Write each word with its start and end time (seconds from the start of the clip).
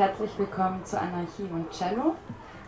herzlich 0.00 0.30
willkommen 0.38 0.82
zu 0.82 0.98
Anarchie 0.98 1.46
und 1.52 1.70
Cello. 1.72 2.14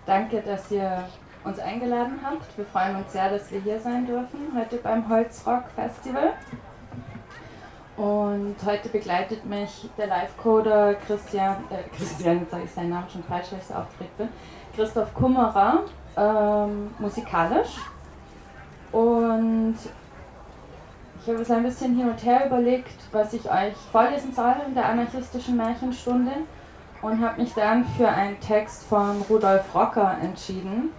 Danke, 0.04 0.42
dass 0.42 0.70
ihr 0.70 1.02
uns 1.44 1.58
eingeladen 1.58 2.20
habt. 2.22 2.58
Wir 2.58 2.66
freuen 2.66 2.96
uns 2.96 3.10
sehr, 3.10 3.30
dass 3.30 3.50
wir 3.50 3.58
hier 3.58 3.80
sein 3.80 4.04
dürfen, 4.04 4.52
heute 4.54 4.76
beim 4.76 5.08
Holzrock 5.08 5.62
Festival. 5.74 6.34
Und 7.96 8.56
heute 8.66 8.90
begleitet 8.90 9.46
mich 9.46 9.88
der 9.96 10.08
Live-Coder 10.08 10.96
Christian, 11.06 11.56
äh, 11.70 11.88
Christian, 11.96 12.40
jetzt 12.40 12.50
sage 12.50 12.64
ich 12.64 12.70
seinen 12.70 12.90
Namen 12.90 13.08
schon 13.08 13.22
falsch, 13.22 13.46
weil 13.50 13.60
ich 13.60 13.64
so 13.64 13.74
aufgeregt 13.76 14.18
bin, 14.18 14.28
Christoph 14.76 15.14
Kummerer, 15.14 15.84
ähm, 16.18 16.90
musikalisch. 16.98 17.78
Und 18.92 19.76
ich 21.22 21.32
habe 21.32 21.42
so 21.42 21.54
ein 21.54 21.62
bisschen 21.62 21.96
hin 21.96 22.10
und 22.10 22.22
her 22.26 22.44
überlegt, 22.44 22.92
was 23.10 23.32
ich 23.32 23.50
euch 23.50 23.74
vorlesen 23.90 24.34
soll 24.34 24.56
in 24.66 24.74
der 24.74 24.84
anarchistischen 24.84 25.56
Märchenstunde 25.56 26.32
und 27.02 27.20
habe 27.20 27.42
mich 27.42 27.52
dann 27.52 27.84
für 27.84 28.08
einen 28.08 28.40
Text 28.40 28.84
von 28.84 29.20
Rudolf 29.28 29.74
Rocker 29.74 30.16
entschieden. 30.22 30.90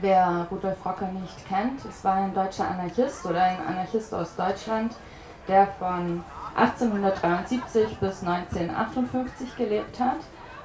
Wer 0.00 0.46
Rudolf 0.50 0.84
Rocker 0.86 1.08
nicht 1.08 1.46
kennt, 1.48 1.84
es 1.84 2.02
war 2.04 2.14
ein 2.14 2.34
deutscher 2.34 2.68
Anarchist 2.68 3.26
oder 3.26 3.42
ein 3.42 3.58
Anarchist 3.66 4.14
aus 4.14 4.34
Deutschland, 4.36 4.94
der 5.48 5.66
von 5.78 6.24
1873 6.56 7.98
bis 7.98 8.22
1958 8.22 9.56
gelebt 9.56 9.98
hat. 10.00 10.18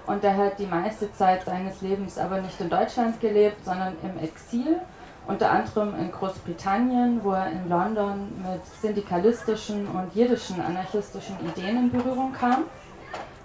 Und 0.05 0.23
der 0.23 0.37
hat 0.37 0.57
die 0.57 0.65
meiste 0.65 1.11
Zeit 1.11 1.43
seines 1.43 1.81
Lebens 1.81 2.17
aber 2.17 2.39
nicht 2.39 2.61
in 2.61 2.69
Deutschland 2.69 3.19
gelebt, 3.19 3.65
sondern 3.65 3.93
im 4.03 4.23
Exil, 4.23 4.79
unter 5.27 5.51
anderem 5.51 5.99
in 5.99 6.11
Großbritannien, 6.11 7.19
wo 7.23 7.31
er 7.31 7.51
in 7.51 7.67
London 7.67 8.31
mit 8.41 8.65
syndikalistischen 8.81 9.87
und 9.87 10.15
jiddischen 10.15 10.61
anarchistischen 10.61 11.35
Ideen 11.45 11.77
in 11.77 11.91
Berührung 11.91 12.31
kam 12.31 12.63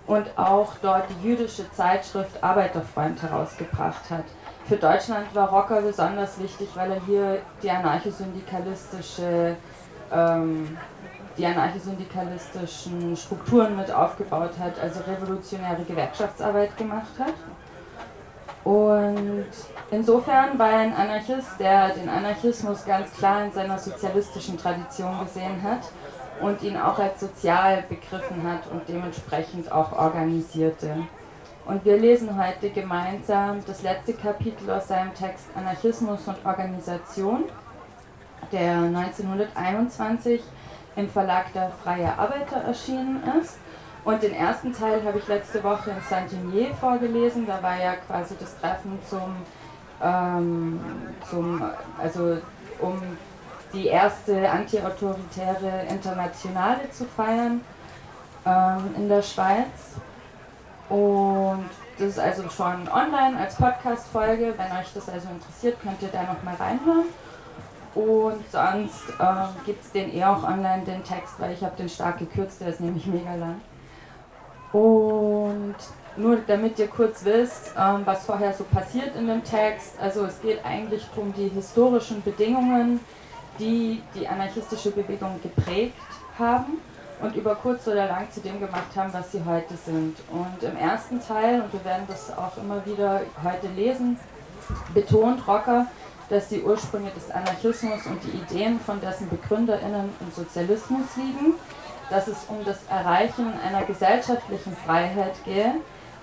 und 0.06 0.26
auch 0.36 0.74
dort 0.82 1.04
die 1.10 1.28
jüdische 1.28 1.70
Zeitschrift 1.72 2.42
Arbeiterfreund 2.42 3.22
herausgebracht 3.22 4.10
hat. 4.10 4.24
Für 4.66 4.76
Deutschland 4.76 5.34
war 5.34 5.50
Rocker 5.50 5.80
besonders 5.82 6.40
wichtig, 6.40 6.68
weil 6.74 6.92
er 6.92 7.00
hier 7.06 7.38
die 7.62 7.70
anarchosyndikalistische 7.70 9.56
ähm, 10.12 10.76
die 11.38 11.46
anarchosyndikalistischen 11.46 13.16
Strukturen 13.16 13.76
mit 13.76 13.90
aufgebaut 13.90 14.52
hat, 14.58 14.78
also 14.78 15.00
revolutionäre 15.00 15.82
Gewerkschaftsarbeit 15.82 16.76
gemacht 16.76 17.12
hat. 17.18 17.34
Und 18.64 19.46
insofern 19.90 20.58
war 20.58 20.70
er 20.70 20.78
ein 20.78 20.94
Anarchist, 20.94 21.58
der 21.58 21.88
den 21.90 22.08
Anarchismus 22.08 22.84
ganz 22.84 23.12
klar 23.14 23.44
in 23.44 23.52
seiner 23.52 23.78
sozialistischen 23.78 24.56
Tradition 24.56 25.18
gesehen 25.24 25.62
hat 25.62 25.80
und 26.42 26.62
ihn 26.62 26.76
auch 26.76 26.98
als 26.98 27.20
sozial 27.20 27.84
begriffen 27.88 28.42
hat 28.42 28.70
und 28.70 28.88
dementsprechend 28.88 29.70
auch 29.70 29.92
organisierte. 29.92 30.96
Und 31.64 31.84
wir 31.84 31.96
lesen 31.96 32.36
heute 32.44 32.70
gemeinsam 32.70 33.64
das 33.64 33.82
letzte 33.82 34.14
Kapitel 34.14 34.68
aus 34.68 34.88
seinem 34.88 35.14
Text 35.14 35.46
Anarchismus 35.54 36.26
und 36.26 36.44
Organisation, 36.44 37.44
der 38.50 38.74
1921 38.78 40.42
im 40.96 41.08
Verlag 41.08 41.52
der 41.52 41.70
Freie 41.70 42.18
Arbeiter 42.18 42.56
erschienen 42.56 43.22
ist. 43.40 43.58
Und 44.04 44.20
den 44.20 44.34
ersten 44.34 44.72
Teil 44.72 45.04
habe 45.04 45.18
ich 45.18 45.28
letzte 45.28 45.62
Woche 45.62 45.90
in 45.90 46.02
Saint-Imier 46.10 46.74
vorgelesen. 46.74 47.46
Da 47.46 47.62
war 47.62 47.80
ja 47.80 47.94
quasi 47.94 48.34
das 48.38 48.58
Treffen 48.58 48.98
zum, 49.08 49.36
ähm, 50.02 50.80
zum 51.30 51.62
also 52.02 52.38
um 52.80 53.00
die 53.72 53.86
erste 53.86 54.50
antiautoritäre 54.50 55.86
Internationale 55.88 56.90
zu 56.90 57.04
feiern 57.04 57.60
ähm, 58.46 58.94
in 58.96 59.08
der 59.08 59.22
Schweiz. 59.22 59.96
Und 60.88 61.68
das 61.98 62.08
ist 62.08 62.18
also 62.18 62.48
schon 62.48 62.88
online 62.88 63.38
als 63.38 63.54
Podcast-Folge. 63.56 64.54
Wenn 64.56 64.78
euch 64.78 64.92
das 64.94 65.08
also 65.08 65.28
interessiert, 65.28 65.80
könnt 65.82 66.02
ihr 66.02 66.08
da 66.08 66.22
nochmal 66.22 66.54
reinhören. 66.58 67.06
Und 67.94 68.50
sonst 68.50 69.10
äh, 69.18 69.64
gibt 69.66 69.84
es 69.84 69.92
den 69.92 70.14
eh 70.14 70.24
auch 70.24 70.42
online, 70.44 70.84
den 70.84 71.04
Text, 71.04 71.34
weil 71.38 71.52
ich 71.52 71.62
habe 71.62 71.76
den 71.76 71.88
stark 71.88 72.18
gekürzt, 72.18 72.60
der 72.60 72.68
ist 72.68 72.80
nämlich 72.80 73.06
mega 73.08 73.34
lang. 73.34 73.60
Und 74.72 75.76
nur 76.16 76.38
damit 76.46 76.78
ihr 76.78 76.88
kurz 76.88 77.24
wisst, 77.24 77.72
ähm, 77.78 78.02
was 78.04 78.24
vorher 78.24 78.52
so 78.52 78.64
passiert 78.64 79.14
in 79.16 79.26
dem 79.26 79.44
Text. 79.44 79.94
Also 80.00 80.24
es 80.24 80.40
geht 80.40 80.64
eigentlich 80.64 81.06
um 81.16 81.32
die 81.34 81.48
historischen 81.48 82.22
Bedingungen, 82.22 83.00
die 83.58 84.02
die 84.14 84.26
anarchistische 84.26 84.90
Bewegung 84.90 85.40
geprägt 85.42 85.94
haben 86.38 86.78
und 87.20 87.36
über 87.36 87.54
kurz 87.54 87.86
oder 87.86 88.06
lang 88.06 88.30
zu 88.30 88.40
dem 88.40 88.58
gemacht 88.58 88.96
haben, 88.96 89.12
was 89.12 89.32
sie 89.32 89.42
heute 89.44 89.76
sind. 89.76 90.16
Und 90.30 90.62
im 90.62 90.76
ersten 90.76 91.20
Teil, 91.20 91.62
und 91.62 91.72
wir 91.72 91.84
werden 91.84 92.04
das 92.08 92.36
auch 92.36 92.56
immer 92.56 92.84
wieder 92.84 93.20
heute 93.44 93.68
lesen, 93.68 94.18
betont 94.92 95.46
Rocker, 95.46 95.86
dass 96.28 96.48
die 96.48 96.62
Ursprünge 96.62 97.10
des 97.10 97.30
Anarchismus 97.30 98.06
und 98.06 98.18
die 98.24 98.38
Ideen 98.38 98.80
von 98.80 99.00
dessen 99.00 99.28
BegründerInnen 99.28 100.08
im 100.20 100.32
Sozialismus 100.34 101.16
liegen, 101.16 101.54
dass 102.10 102.26
es 102.26 102.44
um 102.48 102.64
das 102.64 102.78
Erreichen 102.90 103.52
einer 103.66 103.82
gesellschaftlichen 103.82 104.74
Freiheit 104.84 105.34
gehe, 105.44 105.74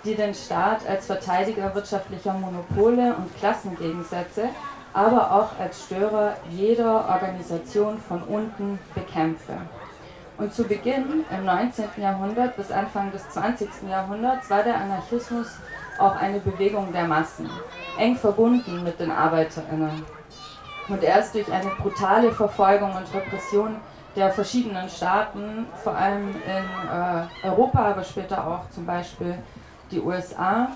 die 0.03 0.16
den 0.16 0.34
Staat 0.34 0.88
als 0.88 1.06
Verteidiger 1.06 1.73
wirtschaftlicher 1.75 2.34
Monopole 2.34 3.16
und 3.16 3.35
Klassengegensätze, 3.38 4.50
aber 4.94 5.31
auch 5.31 5.59
als 5.59 5.85
Störer 5.85 6.35
jeder 6.50 7.07
Organisation 7.07 7.97
von 8.00 8.23
unten 8.23 8.79
bekämpfe. 8.95 9.53
Und 10.38 10.53
zu 10.53 10.63
Beginn 10.63 11.25
im 11.29 11.45
19. 11.45 11.85
Jahrhundert 11.97 12.55
bis 12.55 12.72
Anfang 12.72 13.11
des 13.11 13.29
20. 13.29 13.69
Jahrhunderts 13.89 14.50
war 14.50 14.63
der 14.63 14.79
Anarchismus 14.79 15.47
auch 16.00 16.16
eine 16.16 16.39
Bewegung 16.39 16.94
der 16.94 17.05
Massen, 17.05 17.50
eng 17.97 18.16
verbunden 18.16 18.83
mit 18.83 19.00
den 19.00 19.11
ArbeiterInnen. 19.11 20.05
Und 20.88 21.03
erst 21.03 21.35
durch 21.35 21.51
eine 21.51 21.69
brutale 21.71 22.31
Verfolgung 22.31 22.95
und 22.95 23.13
Repression 23.13 23.75
der 24.16 24.31
verschiedenen 24.31 24.89
Staaten, 24.89 25.67
vor 25.83 25.95
allem 25.95 26.29
in 26.29 27.45
äh, 27.45 27.47
Europa, 27.47 27.79
aber 27.91 28.03
später 28.03 28.45
auch 28.47 28.69
zum 28.69 28.85
Beispiel 28.85 29.38
die 29.91 30.00
USA, 30.00 30.69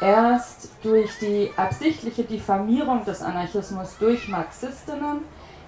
erst 0.00 0.70
durch 0.82 1.18
die 1.18 1.50
absichtliche 1.56 2.24
Diffamierung 2.24 3.04
des 3.04 3.22
Anarchismus 3.22 3.96
durch 3.98 4.28
Marxistinnen, 4.28 5.20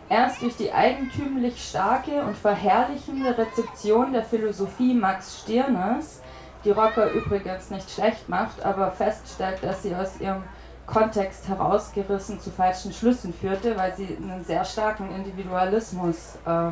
erst 0.08 0.42
durch 0.42 0.56
die 0.56 0.72
eigentümlich 0.72 1.62
starke 1.62 2.22
und 2.22 2.36
verherrlichende 2.36 3.36
Rezeption 3.36 4.12
der 4.12 4.24
Philosophie 4.24 4.94
Max 4.94 5.40
Stirners 5.40 6.20
die 6.64 6.70
Rocker 6.70 7.10
übrigens 7.12 7.70
nicht 7.70 7.90
schlecht 7.90 8.28
macht, 8.28 8.64
aber 8.64 8.90
feststellt, 8.90 9.62
dass 9.62 9.82
sie 9.82 9.94
aus 9.94 10.20
ihrem 10.20 10.42
Kontext 10.86 11.46
herausgerissen 11.48 12.40
zu 12.40 12.50
falschen 12.50 12.92
Schlüssen 12.92 13.32
führte, 13.32 13.76
weil 13.76 13.94
sie 13.94 14.16
einen 14.16 14.44
sehr 14.44 14.64
starken 14.64 15.10
Individualismus 15.14 16.36
äh, 16.46 16.70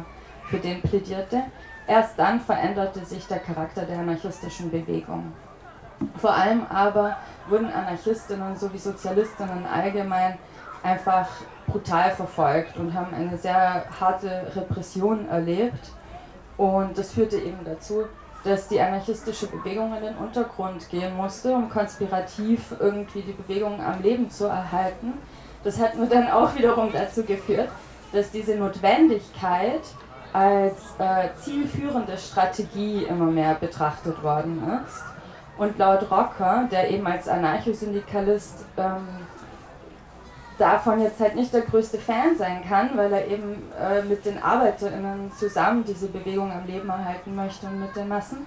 für 0.48 0.58
den 0.58 0.80
plädierte. 0.82 1.42
Erst 1.86 2.18
dann 2.18 2.40
veränderte 2.40 3.04
sich 3.04 3.26
der 3.26 3.38
Charakter 3.38 3.82
der 3.82 3.98
anarchistischen 3.98 4.70
Bewegung. 4.70 5.32
Vor 6.16 6.32
allem 6.34 6.66
aber 6.68 7.16
wurden 7.48 7.72
Anarchistinnen 7.72 8.56
sowie 8.56 8.78
Sozialistinnen 8.78 9.66
allgemein 9.66 10.38
einfach 10.82 11.28
brutal 11.66 12.10
verfolgt 12.10 12.76
und 12.76 12.94
haben 12.94 13.14
eine 13.14 13.36
sehr 13.36 13.84
harte 14.00 14.52
Repression 14.54 15.28
erlebt. 15.28 15.90
Und 16.56 16.96
das 16.96 17.12
führte 17.12 17.36
eben 17.36 17.64
dazu, 17.64 18.04
dass 18.44 18.68
die 18.68 18.80
anarchistische 18.80 19.48
Bewegung 19.48 19.94
in 19.96 20.02
den 20.02 20.16
Untergrund 20.16 20.88
gehen 20.88 21.16
musste, 21.16 21.52
um 21.52 21.68
konspirativ 21.68 22.74
irgendwie 22.78 23.22
die 23.22 23.32
Bewegung 23.32 23.82
am 23.82 24.00
Leben 24.02 24.30
zu 24.30 24.46
erhalten. 24.46 25.14
Das 25.64 25.80
hat 25.80 25.96
nur 25.96 26.06
dann 26.06 26.30
auch 26.30 26.54
wiederum 26.54 26.92
dazu 26.92 27.24
geführt, 27.24 27.68
dass 28.12 28.30
diese 28.30 28.54
Notwendigkeit 28.54 29.82
als 30.32 30.94
äh, 30.98 31.28
zielführende 31.36 32.16
Strategie 32.16 33.04
immer 33.04 33.26
mehr 33.26 33.54
betrachtet 33.54 34.22
worden 34.22 34.62
ist. 34.84 35.02
Und 35.58 35.78
laut 35.78 36.10
Rocker, 36.10 36.68
der 36.70 36.90
eben 36.90 37.06
als 37.06 37.28
Anarchosyndikalist 37.28 38.64
ähm, 38.76 39.06
davon 40.58 41.00
jetzt 41.00 41.20
halt 41.20 41.34
nicht 41.34 41.52
der 41.52 41.62
größte 41.62 41.98
Fan 41.98 42.36
sein 42.36 42.62
kann, 42.66 42.96
weil 42.96 43.12
er 43.12 43.26
eben 43.26 43.70
äh, 43.78 44.02
mit 44.02 44.24
den 44.24 44.42
ArbeiterInnen 44.42 45.32
zusammen 45.32 45.84
diese 45.84 46.08
Bewegung 46.08 46.52
am 46.52 46.66
Leben 46.66 46.88
erhalten 46.88 47.34
möchte 47.34 47.66
und 47.66 47.80
mit 47.80 47.94
den 47.96 48.08
Massen, 48.08 48.46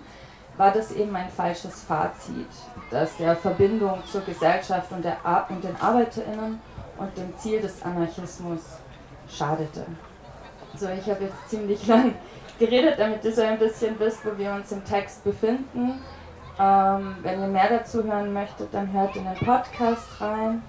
war 0.58 0.72
das 0.72 0.92
eben 0.92 1.16
ein 1.16 1.30
falsches 1.30 1.84
Fazit, 1.84 2.48
das 2.92 3.16
der 3.18 3.36
Verbindung 3.36 4.00
zur 4.06 4.22
Gesellschaft 4.22 4.92
und, 4.92 5.06
der 5.06 5.18
Ar 5.24 5.48
und 5.50 5.64
den 5.64 5.76
ArbeiterInnen 5.80 6.60
und 6.98 7.18
dem 7.18 7.38
Ziel 7.38 7.62
des 7.62 7.82
Anarchismus 7.82 8.60
schadete. 9.30 9.86
So, 10.76 10.88
ich 10.90 11.10
habe 11.10 11.24
jetzt 11.24 11.50
ziemlich 11.50 11.88
lang 11.88 12.14
geredet, 12.60 12.96
damit 12.98 13.24
ihr 13.24 13.34
so 13.34 13.42
ein 13.42 13.58
bisschen 13.58 13.98
wisst, 14.00 14.26
wo 14.26 14.38
wir 14.38 14.52
uns 14.52 14.72
im 14.72 14.84
Text 14.84 15.24
befinden. 15.24 16.02
Ähm, 16.60 17.16
wenn 17.22 17.42
ihr 17.42 17.48
mehr 17.48 17.70
dazu 17.70 18.04
hören 18.04 18.34
möchtet, 18.34 18.74
dann 18.74 18.92
hört 18.92 19.16
in 19.16 19.24
den 19.24 19.36
Podcast 19.36 20.20
rein. 20.20 20.62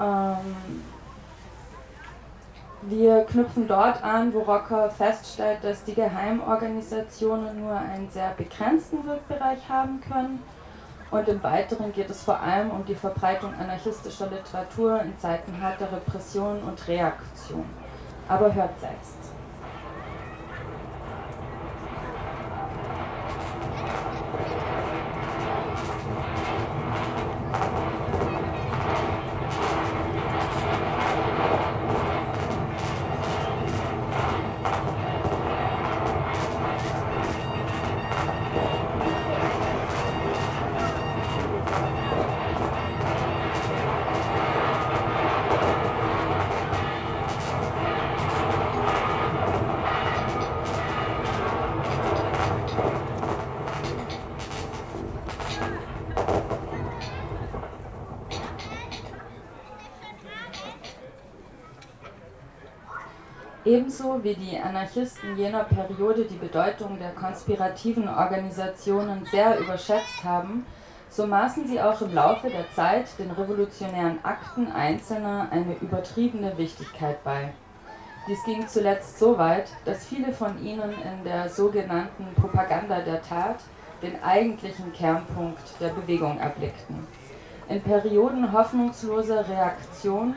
Ähm, 0.00 0.82
wir 2.82 3.24
knüpfen 3.24 3.66
dort 3.66 4.04
an, 4.04 4.32
wo 4.32 4.40
Rocker 4.40 4.90
feststellt, 4.90 5.64
dass 5.64 5.84
die 5.84 5.94
Geheimorganisationen 5.94 7.60
nur 7.60 7.76
einen 7.76 8.08
sehr 8.10 8.30
begrenzten 8.36 9.04
Wirkbereich 9.06 9.68
haben 9.68 10.00
können. 10.00 10.42
Und 11.10 11.28
im 11.28 11.42
Weiteren 11.42 11.92
geht 11.92 12.10
es 12.10 12.22
vor 12.22 12.40
allem 12.40 12.70
um 12.70 12.84
die 12.84 12.94
Verbreitung 12.94 13.54
anarchistischer 13.54 14.26
Literatur 14.26 15.00
in 15.00 15.18
Zeiten 15.18 15.60
harter 15.62 15.90
Repression 15.90 16.62
und 16.62 16.86
Reaktion. 16.86 17.64
Aber 18.28 18.52
hört 18.52 18.78
selbst. 18.78 19.23
Ebenso 63.84 64.24
wie 64.24 64.34
die 64.34 64.58
Anarchisten 64.58 65.36
jener 65.36 65.64
Periode 65.64 66.24
die 66.24 66.38
Bedeutung 66.38 66.98
der 66.98 67.10
konspirativen 67.10 68.08
Organisationen 68.08 69.26
sehr 69.26 69.58
überschätzt 69.58 70.24
haben, 70.24 70.64
so 71.10 71.26
maßen 71.26 71.68
sie 71.68 71.78
auch 71.78 72.00
im 72.00 72.14
Laufe 72.14 72.48
der 72.48 72.64
Zeit 72.74 73.06
den 73.18 73.30
revolutionären 73.30 74.24
Akten 74.24 74.72
Einzelner 74.72 75.48
eine 75.50 75.74
übertriebene 75.82 76.56
Wichtigkeit 76.56 77.22
bei. 77.24 77.52
Dies 78.26 78.42
ging 78.46 78.66
zuletzt 78.66 79.18
so 79.18 79.36
weit, 79.36 79.68
dass 79.84 80.06
viele 80.06 80.32
von 80.32 80.58
ihnen 80.64 80.92
in 80.92 81.22
der 81.22 81.50
sogenannten 81.50 82.24
Propaganda 82.40 83.00
der 83.00 83.20
Tat 83.20 83.56
den 84.00 84.14
eigentlichen 84.22 84.94
Kernpunkt 84.94 85.78
der 85.78 85.90
Bewegung 85.90 86.38
erblickten. 86.38 87.06
In 87.68 87.82
Perioden 87.82 88.50
hoffnungsloser 88.50 89.46
Reaktion 89.46 90.36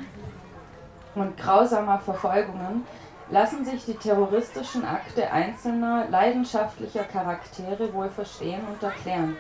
und 1.15 1.37
grausamer 1.37 1.99
Verfolgungen 1.99 2.83
lassen 3.29 3.65
sich 3.65 3.85
die 3.85 3.95
terroristischen 3.95 4.85
Akte 4.85 5.31
einzelner 5.31 6.05
leidenschaftlicher 6.09 7.03
Charaktere 7.03 7.93
wohl 7.93 8.09
verstehen 8.09 8.61
und 8.71 8.81
erklären. 8.81 9.37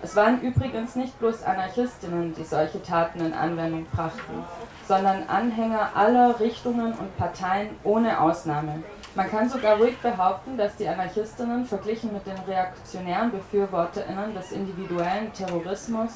Es 0.00 0.14
waren 0.14 0.40
übrigens 0.42 0.94
nicht 0.94 1.18
bloß 1.18 1.42
Anarchistinnen, 1.42 2.32
die 2.34 2.44
solche 2.44 2.80
Taten 2.82 3.20
in 3.20 3.32
Anwendung 3.32 3.84
brachten, 3.86 4.44
sondern 4.86 5.24
Anhänger 5.28 5.90
aller 5.94 6.38
Richtungen 6.38 6.92
und 6.92 7.16
Parteien 7.16 7.70
ohne 7.82 8.20
Ausnahme. 8.20 8.84
Man 9.16 9.28
kann 9.28 9.48
sogar 9.48 9.76
ruhig 9.78 9.98
behaupten, 9.98 10.56
dass 10.56 10.76
die 10.76 10.86
Anarchistinnen 10.86 11.64
verglichen 11.64 12.12
mit 12.12 12.24
den 12.26 12.38
reaktionären 12.46 13.32
Befürworterinnen 13.32 14.34
des 14.34 14.52
individuellen 14.52 15.32
Terrorismus 15.32 16.12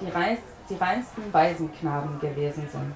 die, 0.00 0.10
reinsten 0.10 1.32
Waisenknaben 1.32 2.18
gewesen 2.18 2.66
sind. 2.70 2.94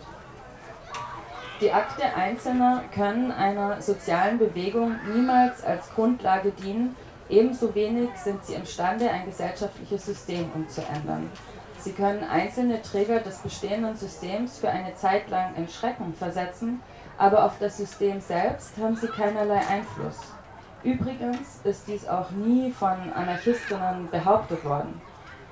Die 1.61 1.71
Akte 1.71 2.05
Einzelner 2.17 2.85
können 2.95 3.31
einer 3.31 3.83
sozialen 3.83 4.39
Bewegung 4.39 4.97
niemals 5.13 5.63
als 5.63 5.91
Grundlage 5.91 6.53
dienen, 6.53 6.97
ebenso 7.29 7.75
wenig 7.75 8.09
sind 8.17 8.43
sie 8.47 8.55
imstande, 8.55 9.11
ein 9.11 9.27
gesellschaftliches 9.27 10.07
System 10.07 10.51
umzuändern. 10.55 11.31
Sie 11.79 11.93
können 11.93 12.25
einzelne 12.25 12.81
Träger 12.81 13.21
des 13.21 13.39
bestehenden 13.41 13.95
Systems 13.95 14.59
für 14.59 14.71
eine 14.71 14.95
Zeit 14.95 15.29
lang 15.29 15.55
in 15.55 15.69
Schrecken 15.69 16.15
versetzen, 16.15 16.81
aber 17.19 17.45
auf 17.45 17.59
das 17.61 17.77
System 17.77 18.23
selbst 18.23 18.79
haben 18.79 18.97
sie 18.97 19.09
keinerlei 19.09 19.59
Einfluss. 19.59 20.19
Übrigens 20.83 21.61
ist 21.65 21.87
dies 21.89 22.09
auch 22.09 22.31
nie 22.31 22.71
von 22.71 23.13
Anarchistinnen 23.15 24.09
behauptet 24.11 24.65
worden. 24.65 24.99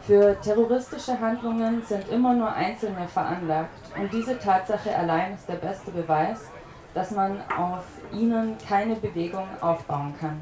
Für 0.08 0.40
terroristische 0.40 1.20
Handlungen 1.20 1.82
sind 1.86 2.08
immer 2.08 2.32
nur 2.32 2.50
Einzelne 2.50 3.06
veranlagt 3.06 3.68
und 3.94 4.10
diese 4.10 4.38
Tatsache 4.38 4.96
allein 4.96 5.34
ist 5.34 5.46
der 5.46 5.56
beste 5.56 5.90
Beweis, 5.90 6.46
dass 6.94 7.10
man 7.10 7.42
auf 7.54 7.84
ihnen 8.10 8.56
keine 8.66 8.96
Bewegung 8.96 9.46
aufbauen 9.60 10.14
kann. 10.18 10.40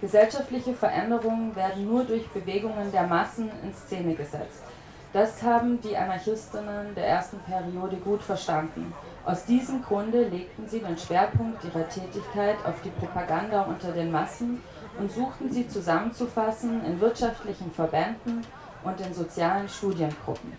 Gesellschaftliche 0.00 0.72
Veränderungen 0.72 1.54
werden 1.54 1.84
nur 1.84 2.02
durch 2.04 2.26
Bewegungen 2.30 2.90
der 2.90 3.06
Massen 3.06 3.50
in 3.62 3.74
Szene 3.74 4.14
gesetzt. 4.14 4.62
Das 5.12 5.42
haben 5.42 5.78
die 5.82 5.94
Anarchistinnen 5.94 6.94
der 6.94 7.08
ersten 7.08 7.40
Periode 7.40 7.96
gut 7.96 8.22
verstanden. 8.22 8.94
Aus 9.26 9.44
diesem 9.44 9.82
Grunde 9.82 10.22
legten 10.22 10.66
sie 10.66 10.80
den 10.80 10.96
Schwerpunkt 10.96 11.62
ihrer 11.62 11.86
Tätigkeit 11.90 12.56
auf 12.64 12.80
die 12.82 12.88
Propaganda 12.88 13.64
unter 13.64 13.92
den 13.92 14.10
Massen 14.10 14.62
und 14.98 15.12
suchten 15.12 15.50
sie 15.50 15.68
zusammenzufassen 15.68 16.82
in 16.86 16.98
wirtschaftlichen 17.02 17.70
Verbänden 17.70 18.46
und 18.84 19.00
in 19.00 19.12
sozialen 19.12 19.68
Studiengruppen. 19.68 20.52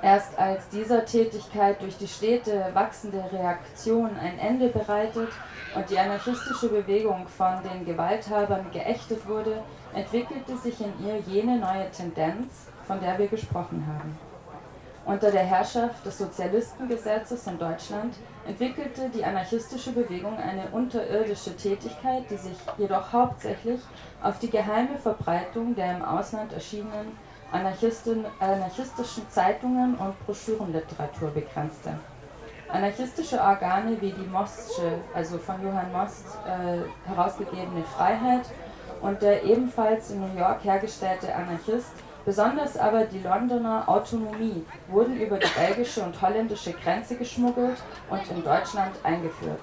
Erst 0.00 0.38
als 0.38 0.68
dieser 0.68 1.04
Tätigkeit 1.04 1.82
durch 1.82 1.96
die 1.98 2.06
stete 2.06 2.70
wachsende 2.72 3.24
Reaktion 3.32 4.10
ein 4.16 4.38
Ende 4.38 4.68
bereitet 4.68 5.28
und 5.74 5.90
die 5.90 5.98
anarchistische 5.98 6.68
Bewegung 6.68 7.26
von 7.26 7.56
den 7.64 7.84
Gewalthabern 7.84 8.66
geächtet 8.72 9.26
wurde, 9.26 9.60
entwickelte 9.92 10.56
sich 10.56 10.80
in 10.80 10.92
ihr 11.04 11.18
jene 11.18 11.58
neue 11.58 11.90
Tendenz, 11.90 12.68
von 12.86 13.00
der 13.00 13.18
wir 13.18 13.26
gesprochen 13.26 13.84
haben. 13.86 14.16
Unter 15.04 15.32
der 15.32 15.42
Herrschaft 15.42 16.06
des 16.06 16.18
Sozialistengesetzes 16.18 17.46
in 17.48 17.58
Deutschland 17.58 18.14
entwickelte 18.48 19.10
die 19.10 19.22
anarchistische 19.22 19.92
Bewegung 19.92 20.36
eine 20.38 20.68
unterirdische 20.72 21.54
Tätigkeit, 21.54 22.24
die 22.30 22.36
sich 22.36 22.56
jedoch 22.78 23.12
hauptsächlich 23.12 23.80
auf 24.22 24.38
die 24.38 24.48
geheime 24.48 24.96
Verbreitung 24.96 25.74
der 25.74 25.96
im 25.96 26.02
Ausland 26.02 26.52
erschienenen 26.54 27.12
anarchistischen 27.52 29.28
Zeitungen 29.30 29.96
und 29.96 30.26
Broschürenliteratur 30.26 31.30
begrenzte. 31.30 31.98
Anarchistische 32.70 33.40
Organe 33.40 34.00
wie 34.00 34.12
die 34.12 34.26
Mostsche, 34.26 34.98
also 35.14 35.38
von 35.38 35.62
Johann 35.62 35.90
Most 35.92 36.38
äh, 36.46 37.08
herausgegebene 37.08 37.82
Freiheit 37.96 38.44
und 39.00 39.22
der 39.22 39.44
ebenfalls 39.44 40.10
in 40.10 40.20
New 40.20 40.38
York 40.38 40.64
hergestellte 40.64 41.34
Anarchist 41.34 41.92
Besonders 42.24 42.76
aber 42.76 43.04
die 43.04 43.20
Londoner 43.20 43.88
Autonomie 43.88 44.64
wurden 44.88 45.18
über 45.18 45.38
die 45.38 45.48
belgische 45.56 46.02
und 46.02 46.20
holländische 46.20 46.72
Grenze 46.72 47.16
geschmuggelt 47.16 47.78
und 48.10 48.20
in 48.30 48.44
Deutschland 48.44 48.92
eingeführt. 49.02 49.62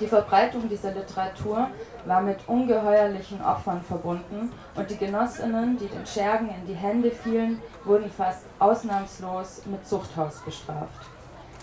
Die 0.00 0.08
Verbreitung 0.08 0.68
dieser 0.68 0.90
Literatur 0.90 1.68
war 2.04 2.20
mit 2.20 2.38
ungeheuerlichen 2.48 3.40
Opfern 3.44 3.80
verbunden 3.80 4.50
und 4.74 4.90
die 4.90 4.96
Genossinnen, 4.96 5.78
die 5.78 5.86
den 5.86 6.04
Schergen 6.04 6.48
in 6.48 6.66
die 6.66 6.74
Hände 6.74 7.12
fielen, 7.12 7.62
wurden 7.84 8.10
fast 8.10 8.44
ausnahmslos 8.58 9.62
mit 9.66 9.86
Zuchthaus 9.86 10.40
bestraft. 10.40 11.08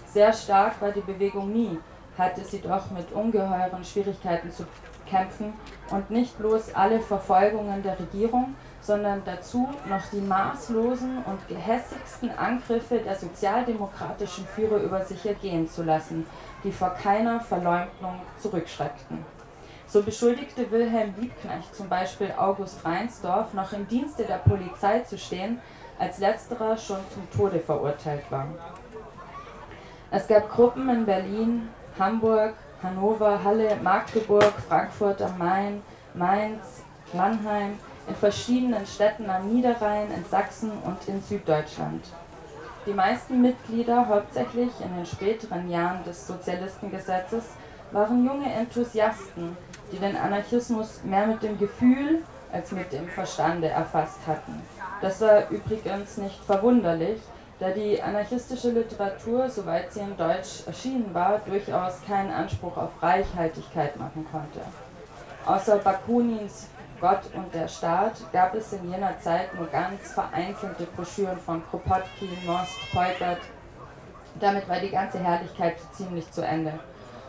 Sehr 0.08 0.32
stark 0.32 0.82
war 0.82 0.92
die 0.92 1.02
Bewegung 1.02 1.52
nie, 1.52 1.78
hatte 2.18 2.44
sie 2.46 2.62
doch 2.62 2.90
mit 2.92 3.12
ungeheuren 3.12 3.84
Schwierigkeiten 3.84 4.50
zu 4.50 4.66
kämpfen 5.10 5.54
und 5.90 6.10
nicht 6.10 6.38
bloß 6.38 6.74
alle 6.74 7.02
Verfolgungen 7.02 7.84
der 7.84 8.00
Regierung, 8.00 8.56
sondern 8.82 9.22
dazu 9.26 9.70
noch 9.88 10.06
die 10.12 10.22
maßlosen 10.22 11.24
und 11.26 11.48
gehässigsten 11.48 12.36
Angriffe 12.38 12.98
der 12.98 13.16
sozialdemokratischen 13.16 14.46
Führer 14.48 14.78
über 14.78 15.06
sich 15.06 15.26
ergehen 15.26 15.70
zu 15.70 15.84
lassen, 15.84 16.26
die 16.64 16.72
vor 16.72 16.90
keiner 16.90 17.40
Verleumdung 17.40 18.22
zurückschreckten. 18.40 19.24
So 19.88 20.02
beschuldigte 20.02 20.72
Wilhelm 20.72 21.14
Liebknecht 21.20 21.76
zum 21.76 21.90
Beispiel 21.90 22.34
August 22.38 22.84
Reinsdorf 22.86 23.54
noch 23.54 23.74
im 23.74 23.88
Dienste 23.88 24.24
der 24.24 24.38
Polizei 24.38 25.02
zu 25.02 25.18
stehen, 25.18 25.60
als 26.00 26.18
letzterer 26.18 26.78
schon 26.78 27.00
zum 27.14 27.30
Tode 27.30 27.60
verurteilt 27.60 28.24
war. 28.32 28.48
Es 30.10 30.28
gab 30.28 30.50
Gruppen 30.50 30.90
in 30.90 31.06
Berlin, 31.06 31.70
Hamburg, 32.00 32.56
Hannover, 32.82 33.44
Halle, 33.44 33.76
Magdeburg, 33.84 34.54
Frankfurt 34.68 35.22
am 35.22 35.38
Main, 35.38 35.82
Mainz, 36.14 36.84
Mannheim, 37.14 37.78
in 38.08 38.16
verschiedenen 38.16 38.86
Städten 38.86 39.30
am 39.30 39.54
Niederrhein, 39.54 40.12
in 40.12 40.26
Sachsen 40.26 40.72
und 40.84 41.08
in 41.08 41.22
Süddeutschland. 41.22 42.04
Die 42.86 42.94
meisten 42.94 43.42
Mitglieder, 43.42 44.08
hauptsächlich 44.08 44.72
in 44.84 44.96
den 44.96 45.06
späteren 45.06 45.70
Jahren 45.70 46.04
des 46.04 46.26
Sozialistengesetzes, 46.26 47.44
waren 47.92 48.26
junge 48.26 48.52
Enthusiasten, 48.52 49.56
die 49.92 49.98
den 49.98 50.16
Anarchismus 50.16 51.04
mehr 51.04 51.28
mit 51.28 51.44
dem 51.44 51.60
Gefühl 51.60 52.24
als 52.52 52.72
mit 52.72 52.92
dem 52.92 53.08
Verstande 53.08 53.68
erfasst 53.68 54.20
hatten. 54.26 54.62
Das 55.02 55.22
war 55.22 55.50
übrigens 55.50 56.18
nicht 56.18 56.44
verwunderlich, 56.44 57.20
da 57.60 57.70
die 57.70 58.02
anarchistische 58.02 58.72
Literatur, 58.72 59.48
soweit 59.48 59.94
sie 59.94 60.00
in 60.00 60.18
Deutsch 60.18 60.66
erschienen 60.66 61.14
war, 61.14 61.40
durchaus 61.46 62.02
keinen 62.08 62.32
Anspruch 62.32 62.76
auf 62.76 62.90
Reichhaltigkeit 63.02 63.98
machen 63.98 64.26
konnte. 64.32 64.62
Außer 65.46 65.78
Bakunins 65.78 66.68
Gott 67.02 67.22
und 67.34 67.52
der 67.54 67.68
Staat 67.68 68.14
gab 68.32 68.54
es 68.54 68.72
in 68.74 68.92
jener 68.92 69.20
Zeit 69.20 69.56
nur 69.56 69.66
ganz 69.66 70.14
vereinzelte 70.14 70.86
Broschüren 70.96 71.40
von 71.40 71.64
Kropotkin, 71.68 72.30
Most, 72.46 72.78
Peukert. 72.94 73.40
Damit 74.40 74.70
war 74.70 74.80
die 74.80 74.92
ganze 74.92 75.18
Herrlichkeit 75.18 75.78
ziemlich 75.94 76.32
zu 76.32 76.46
Ende. 76.46 76.80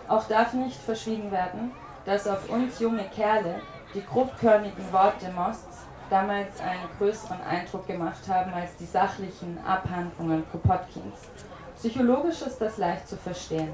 Auch 0.09 0.29
darf 0.29 0.53
nicht 0.53 0.77
verschwiegen 0.77 1.33
werden, 1.33 1.73
dass 2.05 2.29
auf 2.29 2.51
uns 2.51 2.81
junge 2.81 3.05
Kerle 3.05 3.63
die 3.95 4.05
grobkörnigen 4.05 4.93
Worte 4.93 5.31
Mosts 5.35 5.87
damals 6.11 6.61
einen 6.61 6.89
größeren 6.99 7.41
Eindruck 7.43 7.87
gemacht 7.87 8.29
haben 8.29 8.53
als 8.53 8.77
die 8.77 8.85
sachlichen 8.85 9.59
Abhandlungen 9.67 10.45
Kropotkins. 10.51 11.31
Psychologisch 11.77 12.43
ist 12.43 12.61
das 12.61 12.77
leicht 12.77 13.09
zu 13.09 13.17
verstehen. 13.17 13.71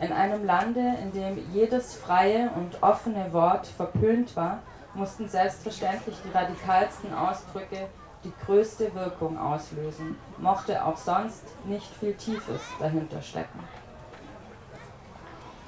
In 0.00 0.12
einem 0.12 0.46
Lande, 0.46 0.96
in 1.02 1.12
dem 1.12 1.38
jedes 1.52 1.94
freie 1.94 2.50
und 2.52 2.82
offene 2.82 3.30
Wort 3.34 3.66
verpönt 3.66 4.34
war, 4.34 4.60
mussten 4.94 5.28
selbstverständlich 5.28 6.16
die 6.24 6.36
radikalsten 6.36 7.14
Ausdrücke 7.14 7.88
die 8.24 8.32
größte 8.46 8.94
Wirkung 8.94 9.38
auslösen, 9.38 10.16
mochte 10.38 10.84
auch 10.84 10.96
sonst 10.96 11.44
nicht 11.64 11.92
viel 11.96 12.14
Tiefes 12.14 12.60
dahinter 12.78 13.20
stecken. 13.20 13.58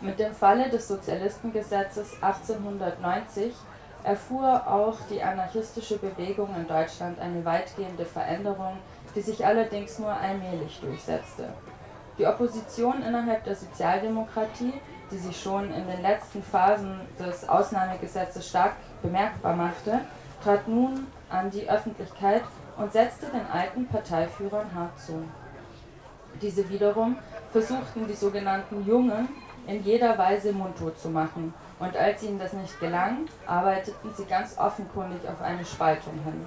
Mit 0.00 0.18
dem 0.18 0.34
Falle 0.34 0.68
des 0.68 0.86
Sozialistengesetzes 0.86 2.22
1890 2.22 3.54
erfuhr 4.04 4.66
auch 4.68 4.98
die 5.10 5.22
anarchistische 5.22 5.98
Bewegung 5.98 6.54
in 6.56 6.68
Deutschland 6.68 7.18
eine 7.18 7.44
weitgehende 7.44 8.04
Veränderung, 8.04 8.76
die 9.14 9.22
sich 9.22 9.44
allerdings 9.44 9.98
nur 9.98 10.12
allmählich 10.12 10.78
durchsetzte. 10.80 11.48
Die 12.18 12.26
Opposition 12.26 13.02
innerhalb 13.02 13.44
der 13.44 13.56
Sozialdemokratie, 13.56 14.74
die 15.10 15.16
sich 15.16 15.40
schon 15.40 15.72
in 15.72 15.86
den 15.86 16.02
letzten 16.02 16.42
Phasen 16.42 17.00
des 17.18 17.48
Ausnahmegesetzes 17.48 18.48
stark 18.48 18.74
bemerkbar 19.04 19.54
machte, 19.54 20.00
trat 20.42 20.66
nun 20.66 21.06
an 21.30 21.50
die 21.50 21.68
Öffentlichkeit 21.68 22.42
und 22.76 22.92
setzte 22.92 23.26
den 23.26 23.46
alten 23.52 23.86
Parteiführern 23.86 24.74
hart 24.74 24.98
zu. 24.98 25.22
Diese 26.42 26.68
wiederum 26.68 27.16
versuchten 27.52 28.08
die 28.08 28.14
sogenannten 28.14 28.84
Jungen 28.84 29.28
in 29.66 29.84
jeder 29.84 30.18
Weise 30.18 30.52
mundtot 30.52 30.98
zu 30.98 31.08
machen 31.08 31.54
und 31.78 31.96
als 31.96 32.22
ihnen 32.22 32.38
das 32.38 32.52
nicht 32.52 32.80
gelang, 32.80 33.26
arbeiteten 33.46 34.10
sie 34.14 34.24
ganz 34.24 34.58
offenkundig 34.58 35.20
auf 35.28 35.40
eine 35.40 35.64
Spaltung 35.64 36.14
hin. 36.24 36.46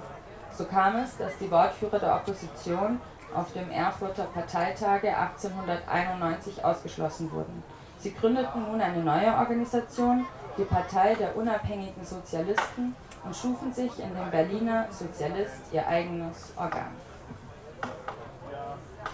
So 0.52 0.64
kam 0.64 0.96
es, 0.96 1.16
dass 1.16 1.38
die 1.38 1.50
Wortführer 1.50 1.98
der 1.98 2.14
Opposition 2.16 3.00
auf 3.34 3.52
dem 3.52 3.70
Erfurter 3.70 4.24
Parteitage 4.24 5.16
1891 5.16 6.64
ausgeschlossen 6.64 7.30
wurden. 7.30 7.62
Sie 7.98 8.14
gründeten 8.14 8.62
nun 8.70 8.80
eine 8.80 9.02
neue 9.02 9.34
Organisation, 9.34 10.26
die 10.58 10.64
Partei 10.64 11.14
der 11.14 11.36
unabhängigen 11.36 12.04
Sozialisten, 12.04 12.94
und 13.24 13.34
schufen 13.34 13.72
sich 13.72 13.98
in 13.98 14.14
dem 14.14 14.30
Berliner 14.30 14.86
Sozialist 14.90 15.72
ihr 15.72 15.86
eigenes 15.86 16.52
Organ. 16.56 16.90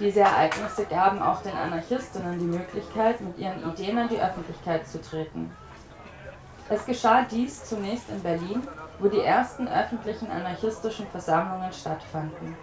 Diese 0.00 0.20
Ereignisse 0.20 0.86
gaben 0.86 1.22
auch 1.22 1.40
den 1.42 1.54
Anarchistinnen 1.56 2.38
die 2.38 2.44
Möglichkeit, 2.44 3.20
mit 3.20 3.38
ihren 3.38 3.68
Ideen 3.70 3.98
an 3.98 4.08
die 4.08 4.20
Öffentlichkeit 4.20 4.86
zu 4.86 5.00
treten. 5.00 5.50
Es 6.68 6.84
geschah 6.84 7.22
dies 7.30 7.64
zunächst 7.64 8.08
in 8.08 8.20
Berlin, 8.22 8.62
wo 8.98 9.08
die 9.08 9.20
ersten 9.20 9.68
öffentlichen 9.68 10.30
anarchistischen 10.30 11.06
Versammlungen 11.08 11.72
stattfanden. 11.72 12.56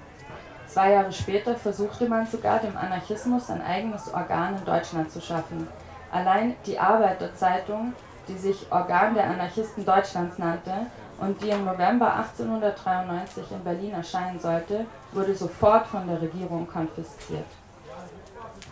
Zwei 0.67 0.91
Jahre 0.91 1.11
später 1.11 1.55
versuchte 1.55 2.07
man 2.07 2.25
sogar 2.25 2.59
dem 2.59 2.75
Anarchismus 2.77 3.49
ein 3.49 3.61
eigenes 3.61 4.13
Organ 4.13 4.57
in 4.57 4.65
Deutschland 4.65 5.11
zu 5.11 5.21
schaffen. 5.21 5.67
Allein 6.11 6.55
die 6.65 6.79
Arbeiterzeitung, 6.79 7.93
die 8.31 8.37
sich 8.37 8.71
Organ 8.71 9.13
der 9.13 9.25
Anarchisten 9.25 9.85
Deutschlands 9.85 10.37
nannte 10.37 10.71
und 11.19 11.41
die 11.41 11.49
im 11.49 11.65
November 11.65 12.15
1893 12.15 13.51
in 13.51 13.63
Berlin 13.63 13.93
erscheinen 13.93 14.39
sollte, 14.39 14.85
wurde 15.11 15.35
sofort 15.35 15.85
von 15.87 16.07
der 16.07 16.21
Regierung 16.21 16.67
konfisziert. 16.67 17.45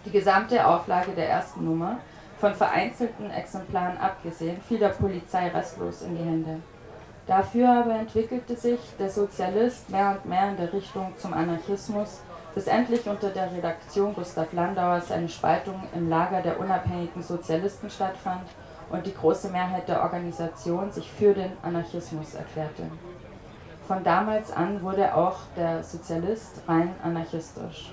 Die 0.05 0.11
gesamte 0.11 0.65
Auflage 0.65 1.11
der 1.11 1.29
ersten 1.29 1.65
Nummer 1.65 1.97
von 2.39 2.55
vereinzelten 2.55 3.29
Exemplaren 3.31 3.97
abgesehen, 3.97 4.61
fiel 4.61 4.79
der 4.79 4.89
Polizei 4.89 5.49
restlos 5.49 6.01
in 6.03 6.15
die 6.15 6.23
Hände. 6.23 6.61
Dafür 7.27 7.69
aber 7.69 7.95
entwickelte 7.95 8.55
sich 8.55 8.79
der 8.97 9.09
Sozialist 9.09 9.89
mehr 9.89 10.11
und 10.11 10.25
mehr 10.25 10.49
in 10.49 10.57
der 10.57 10.71
Richtung 10.71 11.13
zum 11.17 11.33
Anarchismus, 11.33 12.21
bis 12.55 12.65
endlich 12.65 13.07
unter 13.07 13.29
der 13.29 13.51
Redaktion 13.51 14.15
Gustav 14.15 14.51
Landauers 14.53 15.11
eine 15.11 15.29
Spaltung 15.29 15.83
im 15.93 16.09
Lager 16.09 16.41
der 16.41 16.59
unabhängigen 16.59 17.21
Sozialisten 17.21 17.89
stattfand 17.89 18.47
und 18.89 19.05
die 19.05 19.13
große 19.13 19.49
Mehrheit 19.49 19.87
der 19.87 20.01
Organisation 20.01 20.91
sich 20.91 21.11
für 21.11 21.33
den 21.33 21.51
Anarchismus 21.61 22.33
erklärte. 22.35 22.83
Von 23.87 24.03
damals 24.03 24.51
an 24.51 24.81
wurde 24.83 25.15
auch 25.15 25.37
der 25.55 25.83
Sozialist 25.83 26.61
rein 26.67 26.93
anarchistisch. 27.03 27.91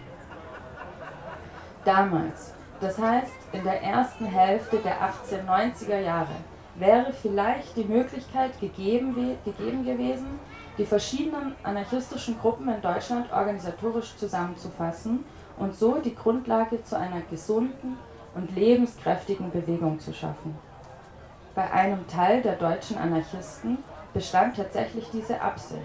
Damals, 1.84 2.52
das 2.80 2.98
heißt, 2.98 3.32
in 3.52 3.64
der 3.64 3.82
ersten 3.82 4.26
Hälfte 4.26 4.78
der 4.78 4.96
1890er 5.00 6.00
Jahre 6.00 6.34
wäre 6.74 7.12
vielleicht 7.12 7.76
die 7.76 7.84
Möglichkeit 7.84 8.60
gegeben, 8.60 9.38
gegeben 9.44 9.84
gewesen, 9.84 10.38
die 10.76 10.84
verschiedenen 10.84 11.54
anarchistischen 11.62 12.38
Gruppen 12.38 12.68
in 12.68 12.82
Deutschland 12.82 13.32
organisatorisch 13.32 14.16
zusammenzufassen 14.16 15.24
und 15.58 15.74
so 15.74 15.98
die 15.98 16.14
Grundlage 16.14 16.82
zu 16.84 16.98
einer 16.98 17.22
gesunden 17.30 17.96
und 18.34 18.54
lebenskräftigen 18.54 19.50
Bewegung 19.50 19.98
zu 19.98 20.12
schaffen. 20.12 20.54
Bei 21.56 21.70
einem 21.70 22.06
Teil 22.06 22.42
der 22.42 22.56
deutschen 22.56 22.98
Anarchisten 22.98 23.78
bestand 24.12 24.56
tatsächlich 24.56 25.08
diese 25.10 25.40
Absicht. 25.40 25.80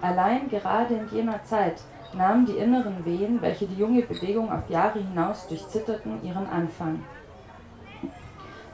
Allein 0.00 0.48
gerade 0.48 0.94
in 0.94 1.08
jener 1.10 1.44
Zeit 1.44 1.82
nahmen 2.14 2.46
die 2.46 2.56
inneren 2.56 3.04
Wehen, 3.04 3.42
welche 3.42 3.66
die 3.66 3.76
junge 3.76 4.00
Bewegung 4.00 4.50
auf 4.50 4.70
Jahre 4.70 5.00
hinaus 5.00 5.46
durchzitterten, 5.48 6.24
ihren 6.24 6.48
Anfang. 6.48 7.04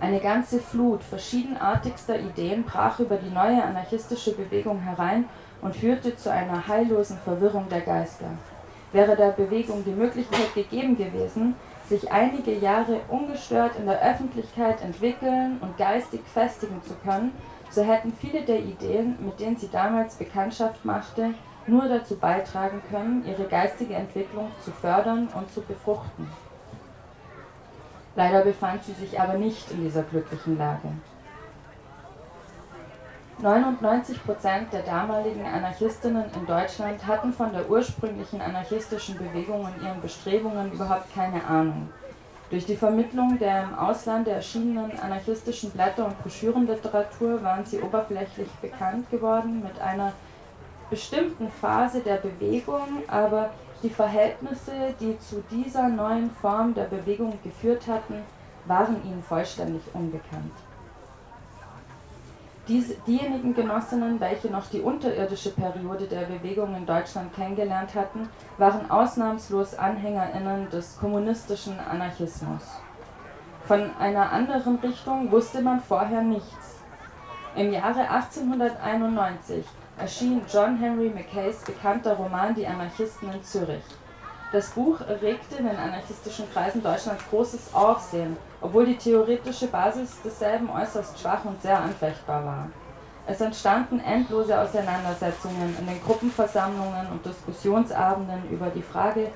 Eine 0.00 0.20
ganze 0.20 0.60
Flut 0.60 1.02
verschiedenartigster 1.02 2.20
Ideen 2.20 2.62
brach 2.62 3.00
über 3.00 3.16
die 3.16 3.34
neue 3.34 3.60
anarchistische 3.60 4.36
Bewegung 4.36 4.78
herein 4.78 5.24
und 5.60 5.74
führte 5.74 6.14
zu 6.14 6.30
einer 6.30 6.68
heillosen 6.68 7.18
Verwirrung 7.18 7.68
der 7.68 7.80
Geister. 7.80 8.30
Wäre 8.92 9.16
der 9.16 9.32
Bewegung 9.32 9.84
die 9.84 9.90
Möglichkeit 9.90 10.54
gegeben 10.54 10.96
gewesen, 10.96 11.56
sich 11.88 12.12
einige 12.12 12.54
Jahre 12.54 13.00
ungestört 13.08 13.76
in 13.78 13.86
der 13.86 14.02
Öffentlichkeit 14.02 14.82
entwickeln 14.82 15.58
und 15.60 15.76
geistig 15.78 16.20
festigen 16.32 16.82
zu 16.82 16.94
können, 17.04 17.32
so 17.70 17.82
hätten 17.82 18.12
viele 18.12 18.42
der 18.42 18.60
Ideen, 18.60 19.16
mit 19.20 19.40
denen 19.40 19.56
sie 19.56 19.68
damals 19.70 20.16
Bekanntschaft 20.16 20.84
machte, 20.84 21.34
nur 21.66 21.88
dazu 21.88 22.16
beitragen 22.16 22.82
können, 22.90 23.24
ihre 23.26 23.44
geistige 23.44 23.94
Entwicklung 23.94 24.50
zu 24.64 24.70
fördern 24.70 25.28
und 25.34 25.50
zu 25.52 25.60
befruchten. 25.62 26.26
Leider 28.16 28.42
befand 28.42 28.82
sie 28.84 28.94
sich 28.94 29.20
aber 29.20 29.34
nicht 29.34 29.70
in 29.70 29.84
dieser 29.84 30.02
glücklichen 30.02 30.58
Lage. 30.58 30.88
99 33.40 34.24
Prozent 34.24 34.72
der 34.72 34.82
damaligen 34.82 35.46
Anarchistinnen 35.46 36.24
in 36.34 36.44
Deutschland 36.44 37.06
hatten 37.06 37.32
von 37.32 37.52
der 37.52 37.70
ursprünglichen 37.70 38.40
anarchistischen 38.40 39.16
Bewegung 39.16 39.60
und 39.60 39.80
ihren 39.80 40.00
Bestrebungen 40.00 40.72
überhaupt 40.72 41.14
keine 41.14 41.44
Ahnung. 41.44 41.88
Durch 42.50 42.66
die 42.66 42.74
Vermittlung 42.74 43.38
der 43.38 43.62
im 43.62 43.78
Ausland 43.78 44.26
erschienenen 44.26 44.98
anarchistischen 44.98 45.70
Blätter- 45.70 46.06
und 46.06 46.20
Broschürenliteratur 46.20 47.40
waren 47.44 47.64
sie 47.64 47.80
oberflächlich 47.80 48.48
bekannt 48.60 49.08
geworden 49.08 49.62
mit 49.62 49.80
einer 49.80 50.12
bestimmten 50.90 51.48
Phase 51.48 52.00
der 52.00 52.16
Bewegung, 52.16 53.04
aber 53.06 53.50
die 53.84 53.90
Verhältnisse, 53.90 54.72
die 54.98 55.16
zu 55.20 55.44
dieser 55.48 55.88
neuen 55.88 56.32
Form 56.32 56.74
der 56.74 56.84
Bewegung 56.84 57.38
geführt 57.44 57.86
hatten, 57.86 58.24
waren 58.64 58.96
ihnen 59.04 59.22
vollständig 59.22 59.82
unbekannt. 59.92 60.52
Dies, 62.68 62.94
diejenigen 63.06 63.54
Genossinnen, 63.54 64.20
welche 64.20 64.48
noch 64.48 64.66
die 64.66 64.82
unterirdische 64.82 65.52
Periode 65.52 66.06
der 66.06 66.26
Bewegung 66.26 66.74
in 66.76 66.84
Deutschland 66.84 67.34
kennengelernt 67.34 67.94
hatten, 67.94 68.28
waren 68.58 68.90
ausnahmslos 68.90 69.74
Anhängerinnen 69.74 70.68
des 70.68 70.98
kommunistischen 70.98 71.80
Anarchismus. 71.80 72.62
Von 73.64 73.90
einer 73.98 74.30
anderen 74.32 74.76
Richtung 74.80 75.30
wusste 75.32 75.62
man 75.62 75.80
vorher 75.80 76.20
nichts. 76.20 76.82
Im 77.56 77.72
Jahre 77.72 78.00
1891 78.10 79.64
erschien 79.96 80.42
John 80.52 80.76
Henry 80.76 81.08
Mackays 81.08 81.64
bekannter 81.64 82.16
Roman 82.16 82.54
Die 82.54 82.66
Anarchisten 82.66 83.32
in 83.32 83.42
Zürich. 83.42 83.84
Das 84.50 84.70
Buch 84.70 85.00
erregte 85.02 85.56
in 85.56 85.66
den 85.66 85.76
anarchistischen 85.76 86.50
Kreisen 86.50 86.82
Deutschlands 86.82 87.22
großes 87.28 87.74
Aufsehen, 87.74 88.34
obwohl 88.62 88.86
die 88.86 88.96
theoretische 88.96 89.66
Basis 89.66 90.16
desselben 90.24 90.70
äußerst 90.70 91.20
schwach 91.20 91.44
und 91.44 91.60
sehr 91.60 91.78
anfechtbar 91.78 92.44
war. 92.46 92.68
Es 93.26 93.42
entstanden 93.42 94.00
endlose 94.00 94.58
Auseinandersetzungen 94.58 95.76
in 95.78 95.86
den 95.86 96.02
Gruppenversammlungen 96.02 97.08
und 97.12 97.26
Diskussionsabenden 97.26 98.48
über 98.50 98.70
die 98.70 98.80
Frage, 98.80 99.28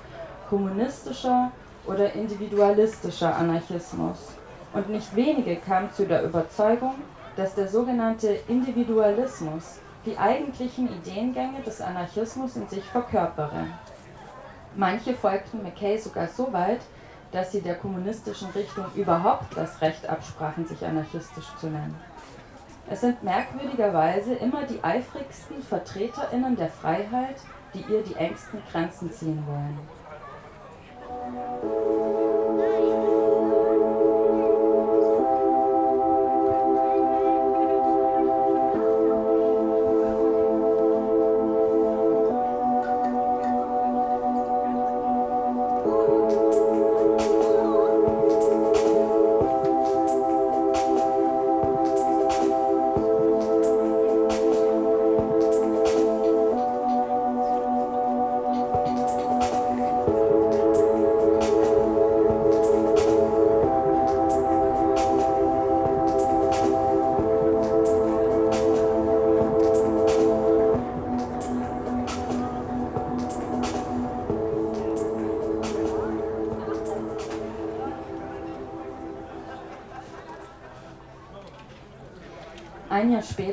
kommunistischer 0.49 1.52
oder 1.87 2.14
individualistischer 2.14 3.37
Anarchismus. 3.37 4.16
Und 4.73 4.88
nicht 4.88 5.14
wenige 5.14 5.57
kamen 5.57 5.92
zu 5.92 6.07
der 6.07 6.25
Überzeugung, 6.25 6.95
dass 7.37 7.54
der 7.54 7.69
sogenannte 7.69 8.28
Individualismus 8.49 9.81
die 10.07 10.16
eigentlichen 10.16 10.88
Ideengänge 10.88 11.61
des 11.61 11.83
Anarchismus 11.83 12.57
in 12.57 12.66
sich 12.69 12.85
verkörpere. 12.85 13.66
Manche 14.74 15.14
folgten 15.14 15.62
McKay 15.62 15.98
sogar 15.98 16.28
so 16.28 16.52
weit, 16.52 16.80
dass 17.30 17.52
sie 17.52 17.60
der 17.60 17.76
kommunistischen 17.76 18.50
Richtung 18.50 18.86
überhaupt 18.94 19.56
das 19.56 19.80
Recht 19.80 20.08
absprachen, 20.08 20.66
sich 20.66 20.84
anarchistisch 20.84 21.48
zu 21.58 21.66
nennen. 21.66 21.96
Es 22.90 23.00
sind 23.00 23.22
merkwürdigerweise 23.22 24.34
immer 24.34 24.64
die 24.64 24.82
eifrigsten 24.82 25.62
Vertreterinnen 25.62 26.56
der 26.56 26.68
Freiheit, 26.68 27.36
die 27.74 27.84
ihr 27.92 28.02
die 28.02 28.16
engsten 28.16 28.62
Grenzen 28.70 29.10
ziehen 29.12 29.42
wollen. 29.46 29.78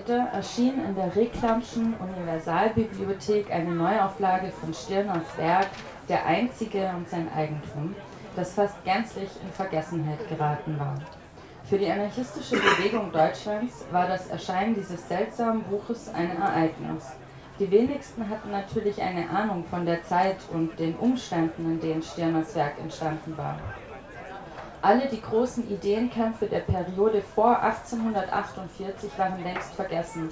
2004 0.09 0.27
erschien 0.33 0.73
in 0.83 0.95
der 0.95 1.15
Reklamschen 1.15 1.93
Universalbibliothek 1.93 3.51
eine 3.51 3.75
Neuauflage 3.75 4.51
von 4.59 4.73
Stirners 4.73 5.37
Werk 5.37 5.67
Der 6.07 6.25
Einzige 6.25 6.91
und 6.97 7.07
sein 7.07 7.27
Eigentum, 7.31 7.95
das 8.35 8.53
fast 8.53 8.83
gänzlich 8.83 9.29
in 9.43 9.51
Vergessenheit 9.51 10.27
geraten 10.27 10.79
war. 10.79 10.95
Für 11.65 11.77
die 11.77 11.91
anarchistische 11.91 12.55
Bewegung 12.55 13.11
Deutschlands 13.11 13.85
war 13.91 14.07
das 14.07 14.27
Erscheinen 14.29 14.73
dieses 14.73 15.07
seltsamen 15.07 15.61
Buches 15.61 16.11
ein 16.11 16.35
Ereignis. 16.41 17.11
Die 17.59 17.69
wenigsten 17.69 18.27
hatten 18.27 18.49
natürlich 18.49 18.99
eine 18.99 19.29
Ahnung 19.29 19.63
von 19.69 19.85
der 19.85 20.03
Zeit 20.03 20.37
und 20.51 20.79
den 20.79 20.95
Umständen, 20.95 21.73
in 21.73 21.79
denen 21.79 22.01
Stirners 22.01 22.55
Werk 22.55 22.79
entstanden 22.79 23.37
war. 23.37 23.59
Alle 24.81 25.07
die 25.07 25.21
großen 25.21 25.69
Ideenkämpfe 25.69 26.45
der 26.45 26.61
Periode 26.61 27.21
vor 27.21 27.61
1848 27.61 29.11
waren 29.17 29.43
längst 29.43 29.73
vergessen. 29.73 30.29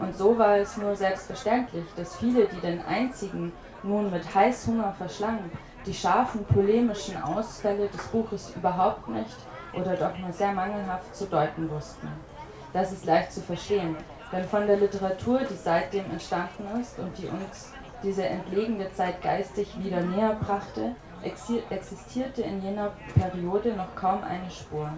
Und 0.00 0.16
so 0.16 0.38
war 0.38 0.56
es 0.56 0.76
nur 0.76 0.94
selbstverständlich, 0.94 1.84
dass 1.96 2.16
viele, 2.16 2.46
die 2.46 2.60
den 2.60 2.84
einzigen 2.84 3.52
nun 3.82 4.10
mit 4.10 4.32
Heißhunger 4.32 4.92
verschlangen, 4.92 5.50
die 5.84 5.94
scharfen 5.94 6.44
polemischen 6.44 7.20
Ausfälle 7.20 7.88
des 7.88 8.02
Buches 8.08 8.52
überhaupt 8.54 9.08
nicht 9.08 9.36
oder 9.72 9.96
doch 9.96 10.16
nur 10.18 10.32
sehr 10.32 10.52
mangelhaft 10.52 11.14
zu 11.16 11.26
deuten 11.26 11.68
wussten. 11.70 12.08
Das 12.72 12.92
ist 12.92 13.04
leicht 13.04 13.32
zu 13.32 13.40
verstehen, 13.40 13.96
denn 14.30 14.44
von 14.44 14.66
der 14.66 14.76
Literatur, 14.76 15.40
die 15.40 15.56
seitdem 15.56 16.10
entstanden 16.10 16.68
ist 16.80 16.98
und 16.98 17.16
die 17.18 17.26
uns 17.26 17.72
diese 18.02 18.24
entlegene 18.26 18.92
Zeit 18.92 19.22
geistig 19.22 19.74
wieder 19.82 20.00
näher 20.00 20.36
brachte, 20.40 20.94
existierte 21.22 22.42
in 22.42 22.62
jener 22.62 22.92
Periode 23.14 23.74
noch 23.74 23.94
kaum 23.94 24.22
eine 24.22 24.50
Spur. 24.50 24.90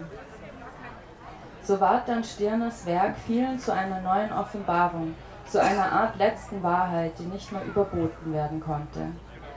So 1.63 1.79
ward 1.79 2.07
dann 2.07 2.23
Stirners 2.23 2.85
Werk 2.85 3.15
vielen 3.27 3.59
zu 3.59 3.71
einer 3.73 4.01
neuen 4.01 4.33
Offenbarung, 4.33 5.13
zu 5.45 5.61
einer 5.61 5.91
Art 5.91 6.17
letzten 6.17 6.63
Wahrheit, 6.63 7.13
die 7.19 7.25
nicht 7.25 7.51
mehr 7.51 7.63
überboten 7.63 8.33
werden 8.33 8.59
konnte. 8.59 9.07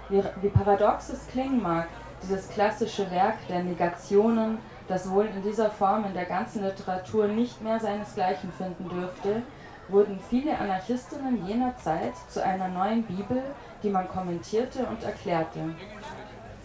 Wie, 0.08 0.22
wie 0.42 0.48
paradox 0.48 1.08
es 1.08 1.26
klingen 1.28 1.62
mag, 1.62 1.88
dieses 2.22 2.48
klassische 2.48 3.10
Werk 3.10 3.36
der 3.48 3.62
Negationen, 3.62 4.58
das 4.86 5.10
wohl 5.10 5.26
in 5.26 5.42
dieser 5.42 5.70
Form 5.70 6.04
in 6.04 6.12
der 6.12 6.26
ganzen 6.26 6.62
Literatur 6.62 7.26
nicht 7.26 7.62
mehr 7.62 7.80
seinesgleichen 7.80 8.52
finden 8.52 8.88
dürfte, 8.88 9.42
wurden 9.88 10.18
viele 10.28 10.58
Anarchistinnen 10.58 11.46
jener 11.46 11.76
Zeit 11.76 12.14
zu 12.28 12.44
einer 12.44 12.68
neuen 12.68 13.02
Bibel, 13.04 13.42
die 13.82 13.90
man 13.90 14.08
kommentierte 14.08 14.84
und 14.86 15.02
erklärte 15.02 15.60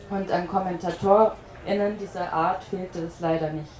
und 0.09 0.31
an 0.31 0.47
KommentatorInnen 0.47 1.97
dieser 1.97 2.31
Art 2.31 2.63
fehlte 2.63 3.05
es 3.05 3.19
leider 3.19 3.51
nicht. 3.51 3.71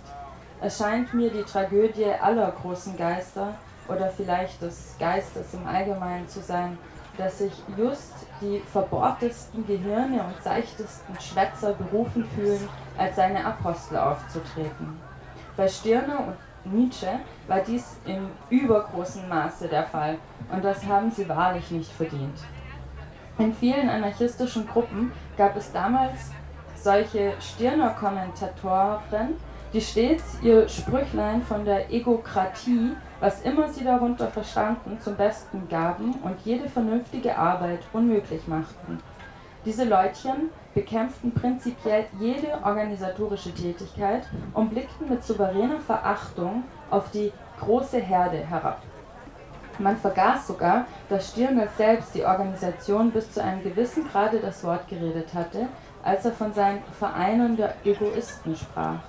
Es 0.61 0.77
scheint 0.77 1.13
mir 1.13 1.29
die 1.29 1.43
Tragödie 1.43 2.11
aller 2.21 2.51
großen 2.51 2.97
Geister 2.97 3.55
oder 3.87 4.09
vielleicht 4.09 4.61
des 4.61 4.95
Geistes 4.99 5.53
im 5.53 5.65
Allgemeinen 5.65 6.27
zu 6.27 6.41
sein, 6.41 6.77
dass 7.17 7.39
sich 7.39 7.53
just 7.77 8.13
die 8.41 8.61
verbohrtesten 8.71 9.65
Gehirne 9.65 10.23
und 10.23 10.43
seichtesten 10.43 11.19
Schwätzer 11.19 11.73
berufen 11.73 12.25
fühlen, 12.35 12.69
als 12.97 13.15
seine 13.15 13.45
Apostel 13.45 13.97
aufzutreten. 13.97 14.99
Bei 15.57 15.67
Stirner 15.67 16.27
und 16.27 16.73
Nietzsche 16.73 17.19
war 17.47 17.59
dies 17.59 17.97
im 18.05 18.29
übergroßen 18.49 19.27
Maße 19.27 19.67
der 19.67 19.83
Fall 19.83 20.17
und 20.51 20.63
das 20.63 20.85
haben 20.85 21.11
sie 21.11 21.27
wahrlich 21.27 21.71
nicht 21.71 21.91
verdient. 21.91 22.39
In 23.37 23.53
vielen 23.53 23.89
anarchistischen 23.89 24.67
Gruppen 24.67 25.11
gab 25.39 25.55
es 25.55 25.71
damals 25.71 26.31
solche 26.75 27.31
Stirner-Kommentatoren, 27.39 29.37
die 29.71 29.79
stets 29.79 30.37
ihr 30.43 30.67
Sprüchlein 30.67 31.41
von 31.43 31.63
der 31.63 31.89
Egokratie, 31.93 32.91
was 33.21 33.41
immer 33.43 33.69
sie 33.69 33.85
darunter 33.85 34.27
verstanden, 34.27 34.99
zum 34.99 35.15
Besten 35.15 35.69
gaben 35.69 36.15
und 36.23 36.41
jede 36.43 36.67
vernünftige 36.67 37.37
Arbeit 37.37 37.79
unmöglich 37.93 38.49
machten. 38.49 38.99
Diese 39.63 39.85
Leutchen 39.85 40.49
bekämpften 40.73 41.33
prinzipiell 41.33 42.07
jede 42.19 42.59
organisatorische 42.61 43.53
Tätigkeit 43.53 44.23
und 44.53 44.71
blickten 44.71 45.07
mit 45.07 45.23
souveräner 45.23 45.79
Verachtung 45.79 46.63
auf 46.89 47.11
die 47.11 47.31
große 47.61 47.99
Herde 47.99 48.39
herab. 48.39 48.81
Man 49.79 49.95
vergaß 49.95 50.47
sogar, 50.47 50.85
dass 51.07 51.29
Stirner 51.29 51.67
selbst 51.77 52.13
die 52.13 52.25
Organisation 52.25 53.11
bis 53.11 53.31
zu 53.31 53.41
einem 53.41 53.63
gewissen 53.63 54.07
Grade 54.09 54.39
das 54.39 54.63
Wort 54.65 54.87
geredet 54.89 55.33
hatte, 55.33 55.67
als 56.03 56.25
er 56.25 56.33
von 56.33 56.53
seinen 56.53 56.83
Vereinen 56.97 57.55
der 57.55 57.73
Egoisten 57.85 58.55
sprach. 58.55 58.99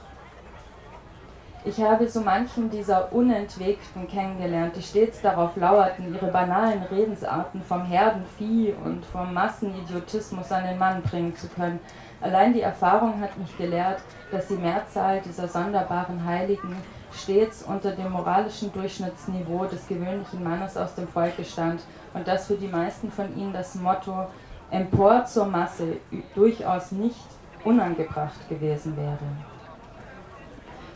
Ich 1.63 1.79
habe 1.83 2.09
so 2.09 2.23
manchen 2.23 2.71
dieser 2.71 3.13
Unentwegten 3.13 4.09
kennengelernt, 4.09 4.77
die 4.77 4.83
stets 4.83 5.21
darauf 5.21 5.57
lauerten, 5.57 6.15
ihre 6.15 6.29
banalen 6.29 6.85
Redensarten 6.85 7.63
vom 7.63 7.85
Herdenvieh 7.85 8.75
und 8.83 9.05
vom 9.05 9.35
Massenidiotismus 9.35 10.51
an 10.53 10.65
den 10.65 10.79
Mann 10.79 11.03
bringen 11.03 11.37
zu 11.37 11.49
können. 11.49 11.81
Allein 12.23 12.55
die 12.55 12.63
Erfahrung 12.63 13.21
hat 13.21 13.37
mich 13.37 13.59
gelehrt, 13.59 14.01
dass 14.31 14.47
die 14.47 14.55
Mehrzahl 14.55 15.21
dieser 15.21 15.49
sonderbaren 15.49 16.25
Heiligen 16.25 16.77
stets 17.13 17.63
unter 17.63 17.93
dem 17.93 18.13
moralischen 18.13 18.73
Durchschnittsniveau 18.73 19.67
des 19.67 19.87
gewöhnlichen 19.89 20.43
Mannes 20.43 20.77
aus 20.77 20.95
dem 20.95 21.09
Volke 21.09 21.45
stand 21.45 21.81
und 22.15 22.27
dass 22.27 22.47
für 22.47 22.55
die 22.55 22.69
meisten 22.69 23.11
von 23.11 23.37
ihnen 23.37 23.53
das 23.53 23.75
Motto 23.75 24.27
empor 24.71 25.25
zur 25.25 25.47
Masse 25.47 25.97
durchaus 26.35 26.93
nicht 26.93 27.27
unangebracht 27.65 28.49
gewesen 28.49 28.97
wäre. 28.97 29.19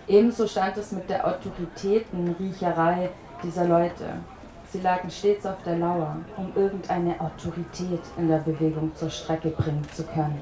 Ebenso 0.07 0.47
stand 0.47 0.77
es 0.77 0.93
mit 0.93 1.09
der 1.09 1.27
Autoritätenriecherei 1.27 3.11
dieser 3.43 3.67
Leute. 3.67 4.05
Sie 4.71 4.81
lagen 4.81 5.11
stets 5.11 5.47
auf 5.47 5.63
der 5.65 5.79
Lauer, 5.79 6.17
um 6.37 6.53
irgendeine 6.55 7.19
Autorität 7.21 8.03
in 8.17 8.29
der 8.29 8.39
Bewegung 8.39 8.95
zur 8.95 9.11
Strecke 9.11 9.51
bringen 9.51 9.87
zu 9.93 10.05
können. 10.05 10.41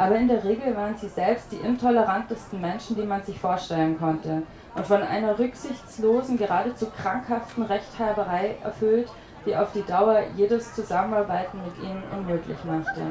Aber 0.00 0.16
in 0.16 0.28
der 0.28 0.42
Regel 0.42 0.74
waren 0.74 0.96
sie 0.96 1.08
selbst 1.08 1.52
die 1.52 1.58
intolerantesten 1.58 2.58
Menschen, 2.58 2.96
die 2.96 3.02
man 3.02 3.22
sich 3.22 3.38
vorstellen 3.38 3.98
konnte 3.98 4.44
und 4.74 4.86
von 4.86 5.02
einer 5.02 5.38
rücksichtslosen, 5.38 6.38
geradezu 6.38 6.86
krankhaften 6.86 7.64
Rechthaberei 7.64 8.56
erfüllt, 8.64 9.10
die 9.44 9.54
auf 9.54 9.72
die 9.72 9.82
Dauer 9.82 10.22
jedes 10.36 10.74
Zusammenarbeiten 10.74 11.58
mit 11.62 11.86
ihnen 11.86 12.02
unmöglich 12.16 12.56
machte. 12.64 13.02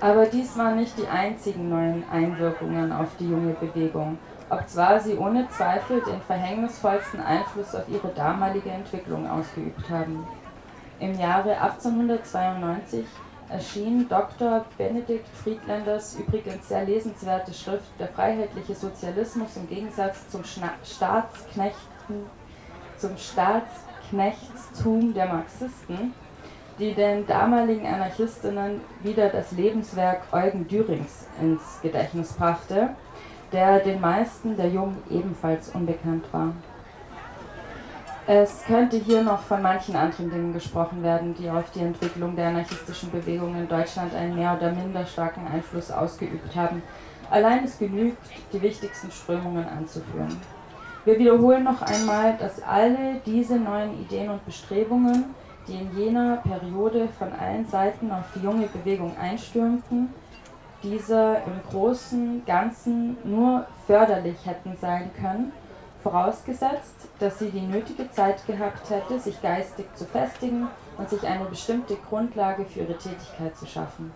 Aber 0.00 0.26
dies 0.26 0.56
waren 0.56 0.76
nicht 0.76 0.96
die 0.96 1.08
einzigen 1.08 1.68
neuen 1.70 2.04
Einwirkungen 2.08 2.92
auf 2.92 3.16
die 3.18 3.28
junge 3.28 3.54
Bewegung, 3.54 4.16
obzwar 4.48 5.00
sie 5.00 5.16
ohne 5.16 5.48
Zweifel 5.48 6.02
den 6.02 6.20
verhängnisvollsten 6.20 7.20
Einfluss 7.20 7.74
auf 7.74 7.88
ihre 7.88 8.14
damalige 8.14 8.70
Entwicklung 8.70 9.28
ausgeübt 9.28 9.90
haben. 9.90 10.24
Im 11.00 11.18
Jahre 11.18 11.60
1892 11.60 13.04
erschien 13.48 14.08
Dr. 14.08 14.64
Benedikt 14.76 15.28
Friedländers 15.42 16.16
übrigens 16.18 16.68
sehr 16.68 16.84
lesenswerte 16.84 17.52
Schrift 17.52 17.88
Der 17.98 18.08
freiheitliche 18.08 18.74
Sozialismus 18.74 19.56
im 19.56 19.68
Gegensatz 19.68 20.28
zum 20.28 20.42
Staatsknechten, 20.44 22.26
zum 22.96 23.16
Staatsknechtstum 23.16 25.14
der 25.14 25.26
Marxisten, 25.26 26.14
die 26.78 26.94
den 26.94 27.26
damaligen 27.26 27.86
Anarchistinnen 27.86 28.80
wieder 29.02 29.28
das 29.28 29.52
Lebenswerk 29.52 30.22
Eugen 30.32 30.66
Dürings 30.66 31.26
ins 31.40 31.80
Gedächtnis 31.82 32.32
brachte, 32.32 32.90
der 33.52 33.78
den 33.80 34.00
meisten 34.00 34.56
der 34.56 34.68
Jungen 34.68 35.02
ebenfalls 35.10 35.68
unbekannt 35.70 36.24
war. 36.32 36.52
Es 38.26 38.64
könnte 38.64 38.96
hier 38.96 39.22
noch 39.22 39.42
von 39.42 39.60
manchen 39.60 39.94
anderen 39.94 40.30
Dingen 40.30 40.54
gesprochen 40.54 41.02
werden, 41.02 41.34
die 41.34 41.50
auf 41.50 41.70
die 41.72 41.80
Entwicklung 41.80 42.34
der 42.34 42.48
anarchistischen 42.48 43.10
Bewegung 43.10 43.54
in 43.54 43.68
Deutschland 43.68 44.14
einen 44.14 44.34
mehr 44.34 44.56
oder 44.56 44.72
minder 44.72 45.04
starken 45.04 45.46
Einfluss 45.46 45.90
ausgeübt 45.90 46.56
haben. 46.56 46.82
Allein 47.30 47.64
es 47.64 47.78
genügt, 47.78 48.16
die 48.50 48.62
wichtigsten 48.62 49.10
Strömungen 49.10 49.68
anzuführen. 49.68 50.40
Wir 51.04 51.18
wiederholen 51.18 51.64
noch 51.64 51.82
einmal, 51.82 52.34
dass 52.38 52.62
alle 52.62 53.20
diese 53.26 53.56
neuen 53.56 54.00
Ideen 54.00 54.30
und 54.30 54.42
Bestrebungen, 54.46 55.34
die 55.68 55.74
in 55.74 55.94
jener 55.94 56.38
Periode 56.38 57.08
von 57.18 57.30
allen 57.30 57.66
Seiten 57.66 58.10
auf 58.10 58.24
die 58.34 58.40
junge 58.42 58.68
Bewegung 58.68 59.14
einstürmten, 59.20 60.08
dieser 60.82 61.44
im 61.44 61.60
großen 61.70 62.42
Ganzen 62.46 63.18
nur 63.22 63.66
förderlich 63.86 64.46
hätten 64.46 64.74
sein 64.80 65.10
können 65.20 65.52
vorausgesetzt, 66.04 67.08
dass 67.18 67.38
sie 67.38 67.50
die 67.50 67.62
nötige 67.62 68.10
Zeit 68.10 68.46
gehabt 68.46 68.90
hätte, 68.90 69.18
sich 69.18 69.40
geistig 69.40 69.86
zu 69.96 70.04
festigen 70.04 70.68
und 70.98 71.08
sich 71.08 71.26
eine 71.26 71.46
bestimmte 71.46 71.96
Grundlage 71.96 72.66
für 72.66 72.80
ihre 72.80 72.98
Tätigkeit 72.98 73.56
zu 73.56 73.66
schaffen. 73.66 74.12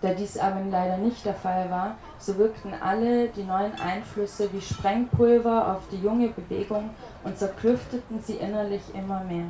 Da 0.00 0.14
dies 0.14 0.38
aber 0.38 0.60
leider 0.68 0.96
nicht 0.96 1.24
der 1.24 1.34
Fall 1.34 1.70
war, 1.70 1.96
so 2.18 2.36
wirkten 2.38 2.72
alle 2.82 3.28
die 3.28 3.44
neuen 3.44 3.74
Einflüsse 3.78 4.52
wie 4.52 4.60
Sprengpulver 4.60 5.76
auf 5.76 5.82
die 5.92 6.00
junge 6.00 6.28
Bewegung 6.28 6.90
und 7.22 7.38
zerklüfteten 7.38 8.20
sie 8.20 8.36
innerlich 8.36 8.82
immer 8.94 9.22
mehr. 9.24 9.46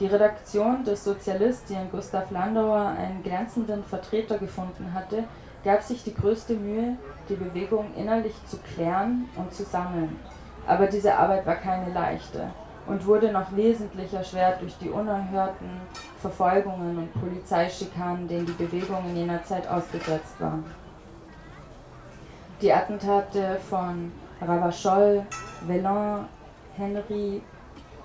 Die 0.00 0.06
Redaktion 0.06 0.84
des 0.84 1.04
Sozialist, 1.04 1.70
die 1.70 1.74
in 1.74 1.90
Gustav 1.90 2.30
Landauer 2.30 2.96
einen 2.98 3.22
glänzenden 3.22 3.82
Vertreter 3.84 4.36
gefunden 4.36 4.92
hatte, 4.92 5.24
gab 5.66 5.82
sich 5.82 6.04
die 6.04 6.14
größte 6.14 6.54
Mühe, 6.54 6.96
die 7.28 7.34
Bewegung 7.34 7.92
innerlich 7.96 8.34
zu 8.46 8.56
klären 8.58 9.28
und 9.34 9.52
zu 9.52 9.64
sammeln. 9.64 10.16
Aber 10.64 10.86
diese 10.86 11.12
Arbeit 11.12 11.44
war 11.44 11.56
keine 11.56 11.92
leichte 11.92 12.50
und 12.86 13.04
wurde 13.04 13.32
noch 13.32 13.54
wesentlich 13.56 14.14
erschwert 14.14 14.62
durch 14.62 14.78
die 14.78 14.88
unerhörten 14.88 15.68
Verfolgungen 16.20 16.96
und 16.98 17.20
Polizeischikanen, 17.20 18.28
denen 18.28 18.46
die 18.46 18.52
Bewegung 18.52 19.06
in 19.08 19.16
jener 19.16 19.42
Zeit 19.42 19.66
ausgesetzt 19.66 20.36
war. 20.38 20.60
Die 22.62 22.72
Attentate 22.72 23.58
von 23.68 24.12
Ravachol, 24.40 25.26
Vellon, 25.66 26.26
Henry 26.76 27.42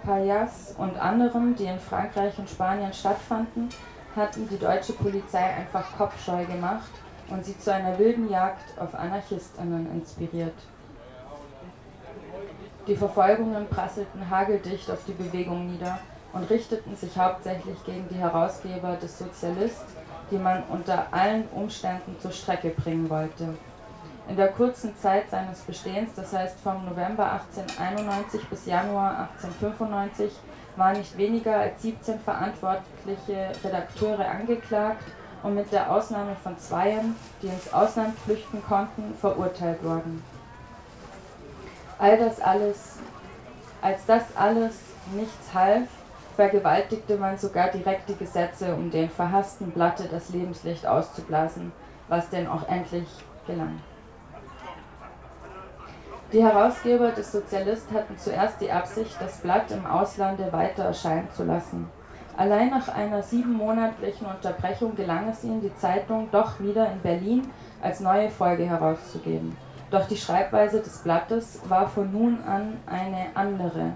Payas 0.04 0.74
und 0.80 1.00
anderen, 1.00 1.56
die 1.56 1.66
in 1.66 1.80
Frankreich 1.80 2.40
und 2.40 2.50
Spanien 2.50 2.92
stattfanden, 2.92 3.70
hatten 4.16 4.50
die 4.50 4.58
deutsche 4.58 4.94
Polizei 4.94 5.44
einfach 5.44 5.86
kopfscheu 5.96 6.44
gemacht 6.46 6.90
und 7.32 7.46
sie 7.46 7.58
zu 7.58 7.74
einer 7.74 7.98
wilden 7.98 8.30
Jagd 8.30 8.80
auf 8.80 8.94
Anarchistinnen 8.94 9.92
inspiriert. 9.94 10.54
Die 12.88 12.96
Verfolgungen 12.96 13.68
prasselten 13.68 14.30
hageldicht 14.30 14.90
auf 14.92 15.00
die 15.08 15.14
Bewegung 15.14 15.72
nieder 15.72 16.00
und 16.34 16.50
richteten 16.50 16.96
sich 16.96 17.18
hauptsächlich 17.18 17.84
gegen 17.86 18.08
die 18.10 18.16
Herausgeber 18.16 18.96
des 18.96 19.18
Sozialist, 19.18 19.86
die 20.30 20.38
man 20.38 20.64
unter 20.70 21.08
allen 21.12 21.48
Umständen 21.50 22.16
zur 22.20 22.32
Strecke 22.32 22.70
bringen 22.70 23.10
wollte. 23.10 23.56
In 24.28 24.36
der 24.36 24.50
kurzen 24.50 24.96
Zeit 24.98 25.30
seines 25.30 25.60
Bestehens, 25.62 26.12
das 26.16 26.34
heißt 26.34 26.60
vom 26.60 26.86
November 26.86 27.32
1891 27.32 28.48
bis 28.50 28.66
Januar 28.66 29.30
1895, 29.34 30.32
waren 30.78 30.98
nicht 30.98 31.18
weniger 31.18 31.56
als 31.58 31.82
17 31.82 32.20
verantwortliche 32.20 33.52
Redakteure 33.64 34.28
angeklagt 34.28 35.04
und 35.44 35.56
mit 35.56 35.72
der 35.72 35.92
Ausnahme 35.92 36.36
von 36.42 36.58
Zweien, 36.58 37.16
die 37.42 37.48
ins 37.48 37.74
Ausland 37.74 38.18
flüchten 38.20 38.64
konnten, 38.64 39.16
verurteilt 39.20 39.84
worden. 39.84 40.24
All 41.98 42.18
das 42.18 42.40
alles, 42.42 42.98
als 43.82 44.06
das 44.06 44.24
alles 44.36 44.76
nichts 45.14 45.54
half, 45.54 45.88
vergewaltigte 46.36 47.18
man 47.18 47.38
sogar 47.38 47.70
direkt 47.70 48.10
die 48.10 48.16
Gesetze, 48.16 48.74
um 48.74 48.90
den 48.90 49.10
verhassten 49.10 49.72
Blatte 49.72 50.08
das 50.10 50.30
Lebenslicht 50.30 50.86
auszublasen, 50.86 51.72
was 52.08 52.30
denn 52.30 52.48
auch 52.48 52.68
endlich 52.68 53.08
gelang. 53.46 53.80
Die 56.32 56.42
Herausgeber 56.42 57.12
des 57.12 57.32
Sozialist 57.32 57.92
hatten 57.92 58.18
zuerst 58.18 58.62
die 58.62 58.72
Absicht, 58.72 59.18
das 59.20 59.38
Blatt 59.40 59.70
im 59.72 59.86
Auslande 59.86 60.52
weiter 60.54 60.86
erscheinen 60.86 61.30
zu 61.36 61.44
lassen. 61.44 61.90
Allein 62.38 62.70
nach 62.70 62.88
einer 62.88 63.22
siebenmonatlichen 63.22 64.26
Unterbrechung 64.26 64.96
gelang 64.96 65.30
es 65.30 65.44
ihnen, 65.44 65.62
die 65.62 65.76
Zeitung 65.76 66.30
doch 66.32 66.60
wieder 66.60 66.92
in 66.92 67.02
Berlin 67.02 67.48
als 67.82 68.00
neue 68.00 68.30
Folge 68.30 68.66
herauszugeben. 68.66 69.56
Doch 69.92 70.08
die 70.08 70.18
Schreibweise 70.18 70.80
des 70.80 71.00
Blattes 71.00 71.60
war 71.68 71.88
von 71.88 72.12
nun 72.12 72.40
an 72.48 72.78
eine 72.86 73.28
andere. 73.34 73.92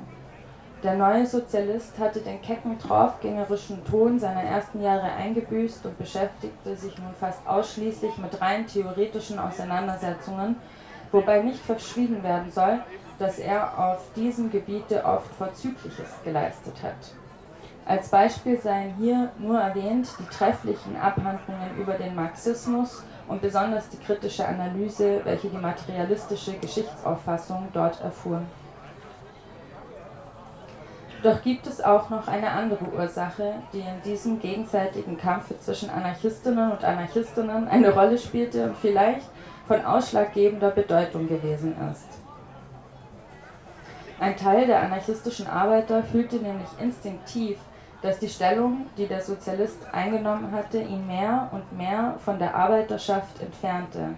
Der 0.83 0.95
neue 0.95 1.25
Sozialist 1.25 1.97
hatte 1.97 2.19
den 2.19 2.41
kecken, 2.41 2.77
draufgängerischen 2.77 3.83
Ton 3.85 4.19
seiner 4.19 4.43
ersten 4.43 4.83
Jahre 4.83 5.11
eingebüßt 5.13 5.85
und 5.85 5.97
beschäftigte 5.97 6.75
sich 6.75 6.95
nun 6.99 7.13
fast 7.17 7.47
ausschließlich 7.47 8.17
mit 8.17 8.39
rein 8.41 8.67
theoretischen 8.67 9.39
Auseinandersetzungen, 9.39 10.57
wobei 11.11 11.41
nicht 11.41 11.59
verschwiegen 11.59 12.21
werden 12.21 12.51
soll, 12.51 12.81
dass 13.17 13.39
er 13.39 13.79
auf 13.79 14.01
diesem 14.15 14.51
Gebiete 14.51 15.03
oft 15.05 15.33
Vorzügliches 15.35 16.19
geleistet 16.23 16.75
hat. 16.83 17.15
Als 17.87 18.09
Beispiel 18.09 18.59
seien 18.59 18.95
hier 18.97 19.31
nur 19.37 19.59
erwähnt 19.59 20.07
die 20.17 20.35
trefflichen 20.35 20.97
Abhandlungen 20.97 21.77
über 21.77 21.93
den 21.93 22.15
Marxismus 22.15 23.03
und 23.27 23.41
besonders 23.41 23.89
die 23.89 23.97
kritische 23.97 24.47
Analyse, 24.47 25.21
welche 25.23 25.49
die 25.49 25.57
materialistische 25.57 26.53
Geschichtsauffassung 26.53 27.67
dort 27.73 28.01
erfuhr. 28.01 28.41
Doch 31.21 31.41
gibt 31.41 31.65
es 31.67 31.81
auch 31.81 32.09
noch 32.09 32.27
eine 32.27 32.51
andere 32.51 32.85
Ursache, 32.85 33.53
die 33.73 33.79
in 33.79 34.01
diesem 34.03 34.39
gegenseitigen 34.39 35.17
Kampfe 35.17 35.59
zwischen 35.59 35.89
Anarchistinnen 35.89 36.71
und 36.71 36.83
Anarchistinnen 36.83 37.67
eine 37.67 37.93
Rolle 37.93 38.17
spielte 38.17 38.65
und 38.65 38.77
vielleicht 38.77 39.27
von 39.67 39.83
ausschlaggebender 39.83 40.71
Bedeutung 40.71 41.27
gewesen 41.27 41.75
ist. 41.91 42.07
Ein 44.19 44.37
Teil 44.37 44.67
der 44.67 44.81
anarchistischen 44.81 45.47
Arbeiter 45.47 46.03
fühlte 46.03 46.37
nämlich 46.37 46.69
instinktiv, 46.79 47.57
dass 48.05 48.19
die 48.19 48.29
Stellung, 48.29 48.85
die 48.99 49.07
der 49.07 49.21
Sozialist 49.21 49.79
eingenommen 49.91 50.51
hatte, 50.51 50.77
ihn 50.79 51.07
mehr 51.07 51.49
und 51.51 51.75
mehr 51.75 52.15
von 52.23 52.37
der 52.37 52.53
Arbeiterschaft 52.53 53.41
entfernte, 53.41 54.09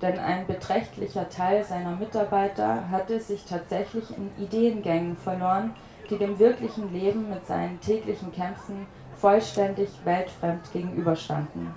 denn 0.00 0.18
ein 0.18 0.46
beträchtlicher 0.46 1.28
Teil 1.28 1.62
seiner 1.62 1.94
Mitarbeiter 1.94 2.88
hatte 2.90 3.20
sich 3.20 3.44
tatsächlich 3.44 4.04
in 4.16 4.30
Ideengängen 4.42 5.18
verloren, 5.18 5.74
die 6.08 6.16
dem 6.16 6.38
wirklichen 6.38 6.90
Leben 6.90 7.28
mit 7.28 7.46
seinen 7.46 7.78
täglichen 7.82 8.32
Kämpfen 8.32 8.86
vollständig 9.16 9.90
weltfremd 10.04 10.72
gegenüberstanden. 10.72 11.74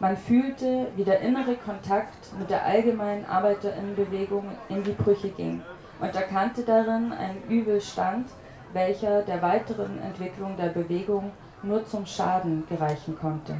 Man 0.00 0.16
fühlte, 0.16 0.88
wie 0.96 1.04
der 1.04 1.20
innere 1.20 1.54
Kontakt 1.54 2.36
mit 2.40 2.50
der 2.50 2.64
allgemeinen 2.64 3.24
Arbeiterinnenbewegung 3.24 4.46
in 4.68 4.82
die 4.82 4.92
Brüche 4.92 5.28
ging 5.28 5.62
und 6.00 6.14
erkannte 6.14 6.62
darin 6.64 7.12
einen 7.12 7.42
Übelstand, 7.48 8.26
welcher 8.72 9.22
der 9.22 9.40
weiteren 9.42 10.00
Entwicklung 10.02 10.56
der 10.56 10.68
Bewegung 10.68 11.30
nur 11.62 11.84
zum 11.86 12.06
Schaden 12.06 12.64
gereichen 12.68 13.16
konnte. 13.18 13.54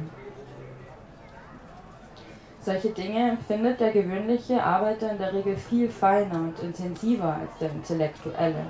Solche 2.61 2.89
Dinge 2.89 3.31
empfindet 3.31 3.79
der 3.79 3.91
gewöhnliche 3.91 4.61
Arbeiter 4.61 5.11
in 5.11 5.17
der 5.17 5.33
Regel 5.33 5.55
viel 5.55 5.89
feiner 5.89 6.39
und 6.39 6.59
intensiver 6.59 7.37
als 7.41 7.57
der 7.59 7.71
Intellektuelle. 7.71 8.65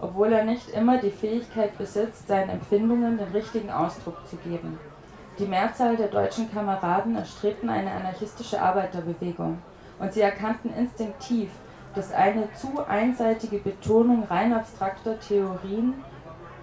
Obwohl 0.00 0.32
er 0.32 0.44
nicht 0.44 0.70
immer 0.70 0.98
die 0.98 1.10
Fähigkeit 1.10 1.76
besitzt, 1.76 2.28
seinen 2.28 2.50
Empfindungen 2.50 3.18
den 3.18 3.28
richtigen 3.28 3.70
Ausdruck 3.70 4.26
zu 4.28 4.36
geben. 4.36 4.78
Die 5.38 5.46
Mehrzahl 5.46 5.96
der 5.96 6.08
deutschen 6.08 6.52
Kameraden 6.52 7.16
erstrebten 7.16 7.68
eine 7.68 7.90
anarchistische 7.90 8.60
Arbeiterbewegung 8.60 9.58
und 9.98 10.12
sie 10.12 10.20
erkannten 10.20 10.72
instinktiv, 10.74 11.50
dass 11.94 12.12
eine 12.12 12.52
zu 12.54 12.84
einseitige 12.86 13.58
Betonung 13.58 14.24
rein 14.24 14.52
abstrakter 14.52 15.18
Theorien 15.20 15.94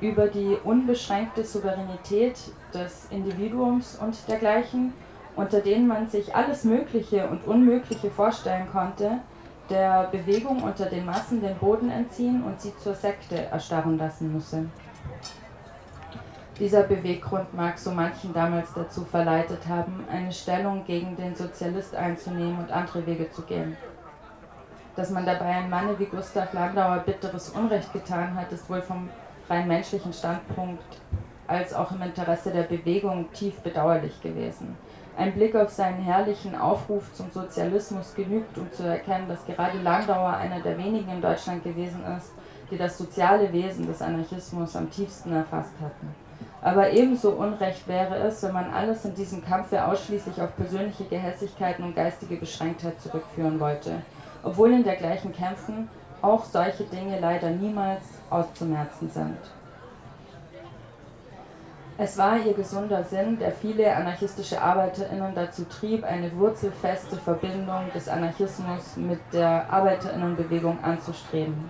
über 0.02 0.28
die 0.28 0.58
unbeschränkte 0.63 1.44
Souveränität 1.44 2.38
des 2.74 3.08
Individuums 3.10 3.98
und 4.02 4.15
dergleichen, 4.28 4.94
unter 5.36 5.60
denen 5.62 5.88
man 5.88 6.08
sich 6.08 6.36
alles 6.36 6.63
Mögliche 6.63 7.28
und 7.28 7.46
Unmögliche 7.46 8.10
vorstellen 8.10 8.68
konnte, 8.72 9.20
der 9.70 10.08
Bewegung 10.12 10.63
unter 10.63 10.86
den 10.86 11.06
Massen 11.06 11.42
den 11.42 11.56
Boden 11.58 11.89
entziehen 11.89 12.44
und 12.44 12.60
sie 12.60 12.76
zur 12.78 12.96
Sekte 12.96 13.46
erstarren 13.46 13.98
lassen 13.98 14.34
müsse. 14.34 14.65
Dieser 16.58 16.84
Beweggrund 16.84 17.54
mag 17.54 17.78
so 17.80 17.92
manchen 17.92 18.34
damals 18.34 18.74
dazu 18.74 19.06
verleitet 19.06 19.65
haben, 19.68 20.04
eine 20.12 20.32
Stellung 20.32 20.84
gegen 20.86 21.15
den 21.15 21.34
Sozialist 21.34 21.96
einzunehmen 21.96 22.58
und 22.58 22.72
andere 22.72 23.06
Wege 23.06 23.30
zu 23.32 23.44
gehen. 23.44 23.78
Dass 25.00 25.12
man 25.12 25.26
dabei 25.26 25.46
einem 25.46 25.70
Manne 25.70 25.98
wie 25.98 26.08
Gustav 26.08 26.52
Landauer 26.52 26.98
bitteres 27.06 27.52
Unrecht 27.52 27.94
getan 27.94 28.36
hat, 28.36 28.52
ist 28.52 28.70
wohl 28.70 28.82
vom 28.82 29.08
rein 29.50 29.66
menschlichen 29.66 30.12
Standpunkt 30.12 30.84
als 31.48 31.74
auch 31.74 31.94
im 31.94 32.02
Interesse 32.02 32.52
der 32.52 32.64
Bewegung 32.64 33.32
tief 33.32 33.62
bedauerlich 33.62 34.22
gewesen. 34.22 34.76
Ein 35.18 35.32
Blick 35.32 35.56
auf 35.56 35.70
seinen 35.70 36.04
herrlichen 36.04 36.54
Aufruf 36.54 37.14
zum 37.14 37.32
Sozialismus 37.32 38.14
genügt, 38.14 38.58
um 38.58 38.70
zu 38.74 38.84
erkennen, 38.84 39.30
dass 39.30 39.46
gerade 39.46 39.78
Landauer 39.82 40.34
einer 40.34 40.60
der 40.60 40.78
wenigen 40.78 41.10
in 41.10 41.22
Deutschland 41.22 41.64
gewesen 41.64 42.04
ist, 42.18 42.34
die 42.70 42.78
das 42.78 42.98
soziale 42.98 43.54
Wesen 43.54 43.88
des 43.88 44.02
Anarchismus 44.02 44.76
am 44.76 44.92
tiefsten 44.92 45.32
erfasst 45.32 45.76
hatten. 45.82 46.14
Aber 46.62 46.92
ebenso 46.92 47.32
unrecht 47.32 47.88
wäre 47.88 48.18
es, 48.18 48.44
wenn 48.44 48.52
man 48.52 48.74
alles 48.74 49.06
in 49.06 49.16
diesem 49.16 49.46
Kampfe 49.46 49.86
ausschließlich 49.86 50.42
auf 50.42 50.54
persönliche 50.58 51.06
Gehässigkeiten 51.06 51.86
und 51.86 51.96
geistige 51.96 52.36
Beschränktheit 52.36 53.00
zurückführen 53.00 53.62
wollte, 53.62 54.02
obwohl 54.43 54.71
in 54.71 54.84
dergleichen 54.84 55.34
Kämpfen 55.34 55.89
auch 56.21 56.43
solche 56.43 56.84
Dinge 56.84 57.19
leider 57.19 57.49
niemals 57.49 58.04
auszumerzen 58.30 59.10
sind. 59.10 59.38
Es 62.02 62.17
war 62.17 62.38
ihr 62.38 62.54
gesunder 62.54 63.04
Sinn, 63.04 63.38
der 63.39 63.52
viele 63.52 63.93
anarchistische 63.93 64.62
ArbeiterInnen 64.62 65.36
dazu 65.36 65.65
trieb, 65.65 66.06
eine 66.06 66.34
wurzelfeste 66.38 67.17
Verbindung 67.17 67.91
des 67.93 68.08
Anarchismus 68.08 68.95
mit 68.95 69.19
der 69.34 69.69
ArbeiterInnenbewegung 69.69 70.82
anzustreben. 70.82 71.69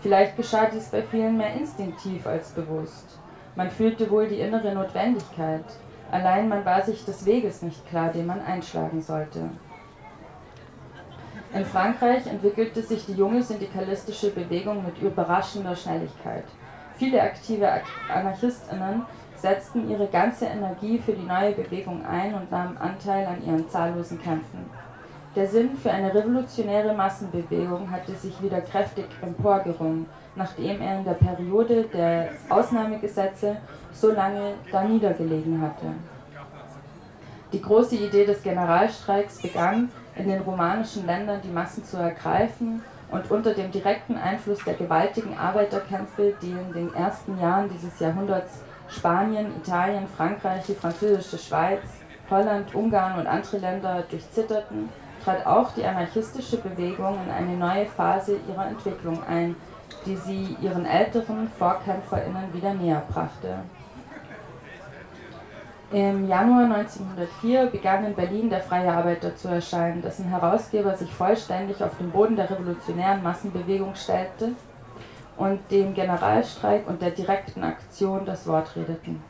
Vielleicht 0.00 0.36
geschah 0.36 0.66
dies 0.66 0.88
bei 0.88 1.02
vielen 1.02 1.36
mehr 1.36 1.54
instinktiv 1.54 2.26
als 2.26 2.50
bewusst. 2.50 3.20
Man 3.54 3.70
fühlte 3.70 4.10
wohl 4.10 4.26
die 4.26 4.40
innere 4.40 4.74
Notwendigkeit, 4.74 5.66
allein 6.10 6.48
man 6.48 6.64
war 6.64 6.82
sich 6.82 7.04
des 7.04 7.24
Weges 7.24 7.62
nicht 7.62 7.88
klar, 7.88 8.10
den 8.10 8.26
man 8.26 8.40
einschlagen 8.40 9.00
sollte. 9.02 9.50
In 11.54 11.66
Frankreich 11.66 12.26
entwickelte 12.26 12.80
sich 12.80 13.04
die 13.04 13.12
junge 13.12 13.42
syndikalistische 13.42 14.30
Bewegung 14.30 14.84
mit 14.84 15.02
überraschender 15.02 15.76
Schnelligkeit. 15.76 16.44
Viele 16.96 17.20
aktive 17.20 17.68
Anarchistinnen 18.10 19.02
setzten 19.36 19.90
ihre 19.90 20.06
ganze 20.06 20.46
Energie 20.46 20.98
für 20.98 21.12
die 21.12 21.26
neue 21.26 21.52
Bewegung 21.52 22.06
ein 22.06 22.34
und 22.34 22.50
nahmen 22.50 22.78
Anteil 22.78 23.26
an 23.26 23.44
ihren 23.44 23.68
zahllosen 23.68 24.22
Kämpfen. 24.22 24.64
Der 25.36 25.46
Sinn 25.46 25.76
für 25.76 25.90
eine 25.90 26.14
revolutionäre 26.14 26.94
Massenbewegung 26.94 27.90
hatte 27.90 28.12
sich 28.12 28.40
wieder 28.42 28.60
kräftig 28.60 29.06
emporgerungen, 29.20 30.06
nachdem 30.36 30.80
er 30.80 30.98
in 30.98 31.04
der 31.04 31.14
Periode 31.14 31.84
der 31.84 32.30
Ausnahmegesetze 32.48 33.56
so 33.92 34.10
lange 34.12 34.54
da 34.70 34.84
niedergelegen 34.84 35.60
hatte. 35.60 35.86
Die 37.52 37.60
große 37.60 37.96
Idee 37.96 38.24
des 38.24 38.42
Generalstreiks 38.42 39.42
begann, 39.42 39.90
in 40.16 40.28
den 40.28 40.42
romanischen 40.42 41.06
Ländern 41.06 41.40
die 41.42 41.50
Massen 41.50 41.84
zu 41.84 41.96
ergreifen 41.96 42.82
und 43.10 43.30
unter 43.30 43.54
dem 43.54 43.70
direkten 43.70 44.16
Einfluss 44.16 44.64
der 44.64 44.74
gewaltigen 44.74 45.36
Arbeiterkämpfe, 45.36 46.34
die 46.40 46.50
in 46.50 46.72
den 46.72 46.94
ersten 46.94 47.38
Jahren 47.40 47.68
dieses 47.68 47.98
Jahrhunderts 48.00 48.60
Spanien, 48.88 49.56
Italien, 49.56 50.06
Frankreich, 50.06 50.64
die 50.66 50.74
französische 50.74 51.38
Schweiz, 51.38 51.82
Holland, 52.30 52.74
Ungarn 52.74 53.18
und 53.18 53.26
andere 53.26 53.58
Länder 53.58 54.04
durchzitterten, 54.10 54.88
trat 55.24 55.46
auch 55.46 55.72
die 55.74 55.84
anarchistische 55.84 56.58
Bewegung 56.58 57.18
in 57.24 57.30
eine 57.30 57.56
neue 57.56 57.86
Phase 57.86 58.36
ihrer 58.48 58.66
Entwicklung 58.66 59.22
ein, 59.24 59.56
die 60.04 60.16
sie 60.16 60.56
ihren 60.60 60.84
älteren 60.84 61.48
VorkämpferInnen 61.58 62.52
wieder 62.52 62.74
näher 62.74 63.02
brachte. 63.08 63.58
Im 65.92 66.26
Januar 66.26 66.74
1904 66.74 67.66
begann 67.66 68.06
in 68.06 68.14
Berlin 68.14 68.48
der 68.48 68.60
Freie 68.60 68.90
Arbeiter 68.90 69.36
zu 69.36 69.48
erscheinen, 69.48 70.00
dessen 70.00 70.24
Herausgeber 70.24 70.96
sich 70.96 71.12
vollständig 71.12 71.84
auf 71.84 71.98
den 71.98 72.10
Boden 72.10 72.34
der 72.34 72.48
revolutionären 72.48 73.22
Massenbewegung 73.22 73.94
stellte 73.94 74.52
und 75.36 75.60
dem 75.70 75.92
Generalstreik 75.92 76.88
und 76.88 77.02
der 77.02 77.10
direkten 77.10 77.62
Aktion 77.62 78.24
das 78.24 78.46
Wort 78.46 78.74
redeten. 78.74 79.22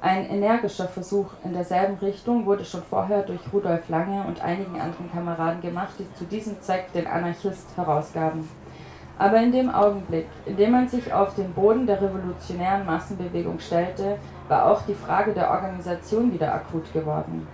Ein 0.00 0.28
energischer 0.28 0.88
Versuch 0.88 1.28
in 1.44 1.52
derselben 1.52 1.98
Richtung 1.98 2.46
wurde 2.46 2.64
schon 2.64 2.82
vorher 2.82 3.22
durch 3.22 3.40
Rudolf 3.52 3.88
Lange 3.88 4.24
und 4.26 4.42
einigen 4.42 4.80
anderen 4.80 5.12
Kameraden 5.12 5.60
gemacht, 5.60 5.94
die 6.00 6.12
zu 6.14 6.24
diesem 6.24 6.60
Zweck 6.60 6.92
den 6.94 7.06
Anarchist 7.06 7.76
herausgaben. 7.76 8.48
Aber 9.18 9.38
in 9.38 9.50
dem 9.50 9.70
Augenblick, 9.70 10.26
in 10.44 10.56
dem 10.56 10.72
man 10.72 10.88
sich 10.88 11.12
auf 11.12 11.34
den 11.34 11.52
Boden 11.52 11.86
der 11.86 12.00
revolutionären 12.02 12.84
Massenbewegung 12.84 13.58
stellte, 13.58 14.18
war 14.48 14.66
auch 14.70 14.82
die 14.82 14.94
Frage 14.94 15.32
der 15.32 15.50
Organisation 15.50 16.32
wieder 16.32 16.52
akut 16.52 16.92
geworden. 16.92 17.46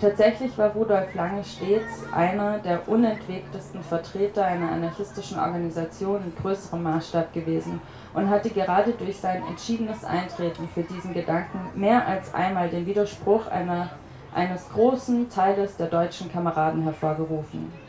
Tatsächlich 0.00 0.58
war 0.58 0.70
Rudolf 0.70 1.14
Lange 1.14 1.44
stets 1.44 2.04
einer 2.12 2.58
der 2.58 2.88
unentwegtesten 2.88 3.82
Vertreter 3.82 4.44
einer 4.44 4.72
anarchistischen 4.72 5.38
Organisation 5.38 6.20
in 6.24 6.32
größerem 6.42 6.82
Maßstab 6.82 7.32
gewesen 7.32 7.80
und 8.12 8.28
hatte 8.28 8.50
gerade 8.50 8.92
durch 8.92 9.18
sein 9.18 9.42
entschiedenes 9.48 10.04
Eintreten 10.04 10.68
für 10.74 10.82
diesen 10.82 11.14
Gedanken 11.14 11.60
mehr 11.74 12.06
als 12.06 12.34
einmal 12.34 12.68
den 12.68 12.86
Widerspruch 12.86 13.46
einer, 13.46 13.90
eines 14.34 14.68
großen 14.70 15.30
Teiles 15.30 15.76
der 15.76 15.86
deutschen 15.86 16.30
Kameraden 16.30 16.82
hervorgerufen. 16.82 17.83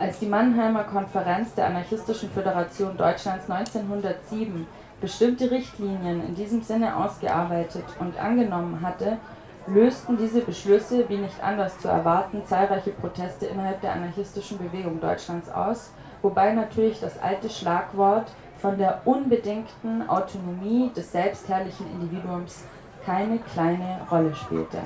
Als 0.00 0.20
die 0.20 0.26
Mannheimer 0.26 0.84
Konferenz 0.84 1.54
der 1.54 1.66
Anarchistischen 1.66 2.30
Föderation 2.30 2.96
Deutschlands 2.96 3.50
1907 3.50 4.64
bestimmte 5.00 5.50
Richtlinien 5.50 6.24
in 6.24 6.36
diesem 6.36 6.62
Sinne 6.62 6.96
ausgearbeitet 6.96 7.82
und 7.98 8.16
angenommen 8.16 8.80
hatte, 8.80 9.18
lösten 9.66 10.16
diese 10.16 10.42
Beschlüsse, 10.42 11.08
wie 11.08 11.16
nicht 11.16 11.42
anders 11.42 11.80
zu 11.80 11.88
erwarten, 11.88 12.44
zahlreiche 12.44 12.92
Proteste 12.92 13.46
innerhalb 13.46 13.80
der 13.80 13.92
anarchistischen 13.94 14.58
Bewegung 14.58 15.00
Deutschlands 15.00 15.50
aus, 15.50 15.90
wobei 16.22 16.52
natürlich 16.52 17.00
das 17.00 17.20
alte 17.20 17.50
Schlagwort 17.50 18.30
von 18.58 18.78
der 18.78 19.02
unbedingten 19.04 20.08
Autonomie 20.08 20.92
des 20.94 21.10
selbstherrlichen 21.10 21.86
Individuums 21.90 22.64
keine 23.04 23.38
kleine 23.38 23.98
Rolle 24.08 24.32
spielte. 24.32 24.78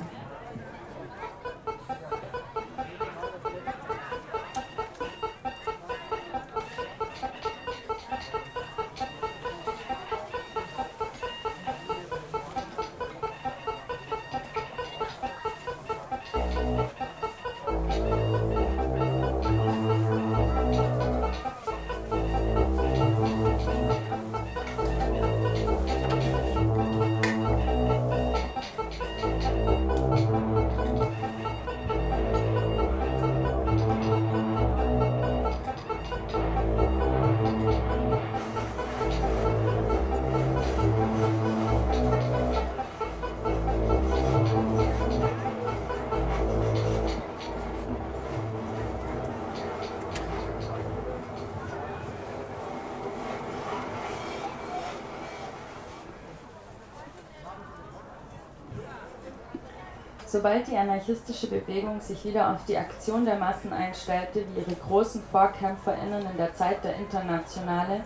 Sobald 60.33 60.67
die 60.67 60.79
anarchistische 60.79 61.47
Bewegung 61.47 62.01
sich 62.01 62.25
wieder 62.25 62.55
auf 62.55 62.65
die 62.65 62.79
Aktion 62.79 63.27
der 63.27 63.37
Massen 63.37 63.71
einstellte, 63.71 64.47
wie 64.47 64.61
ihre 64.61 64.81
großen 64.81 65.23
VorkämpferInnen 65.31 66.25
in 66.25 66.37
der 66.39 66.55
Zeit 66.55 66.83
der 66.83 66.97
Internationale, 66.97 68.01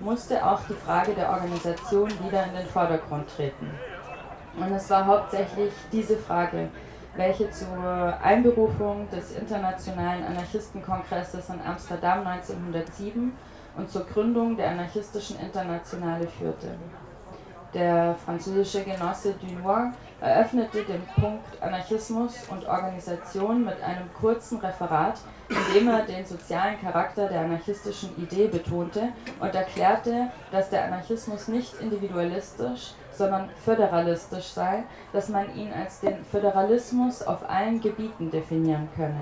musste 0.00 0.42
auch 0.42 0.60
die 0.70 0.72
Frage 0.72 1.12
der 1.12 1.28
Organisation 1.28 2.08
wieder 2.24 2.46
in 2.46 2.54
den 2.54 2.66
Vordergrund 2.66 3.28
treten. 3.28 3.70
Und 4.58 4.72
es 4.72 4.88
war 4.88 5.04
hauptsächlich 5.04 5.70
diese 5.92 6.16
Frage, 6.16 6.70
welche 7.14 7.50
zur 7.50 8.16
Einberufung 8.22 9.06
des 9.10 9.36
Internationalen 9.36 10.24
Anarchistenkongresses 10.24 11.50
in 11.50 11.60
Amsterdam 11.60 12.26
1907 12.26 13.36
und 13.76 13.90
zur 13.90 14.06
Gründung 14.06 14.56
der 14.56 14.70
Anarchistischen 14.70 15.38
Internationale 15.40 16.26
führte. 16.26 16.68
Der 17.76 18.14
französische 18.24 18.84
Genosse 18.84 19.34
Dunois 19.34 19.92
eröffnete 20.22 20.82
den 20.84 21.02
Punkt 21.14 21.44
Anarchismus 21.60 22.34
und 22.48 22.66
Organisation 22.66 23.66
mit 23.66 23.82
einem 23.82 24.10
kurzen 24.18 24.60
Referat, 24.60 25.20
in 25.50 25.74
dem 25.74 25.88
er 25.88 26.06
den 26.06 26.24
sozialen 26.24 26.80
Charakter 26.80 27.28
der 27.28 27.40
anarchistischen 27.40 28.16
Idee 28.16 28.48
betonte 28.48 29.10
und 29.40 29.54
erklärte, 29.54 30.28
dass 30.50 30.70
der 30.70 30.86
Anarchismus 30.86 31.48
nicht 31.48 31.78
individualistisch, 31.78 32.94
sondern 33.12 33.50
föderalistisch 33.62 34.46
sei, 34.46 34.84
dass 35.12 35.28
man 35.28 35.54
ihn 35.54 35.70
als 35.70 36.00
den 36.00 36.24
Föderalismus 36.24 37.22
auf 37.22 37.46
allen 37.46 37.82
Gebieten 37.82 38.30
definieren 38.30 38.88
könne. 38.96 39.20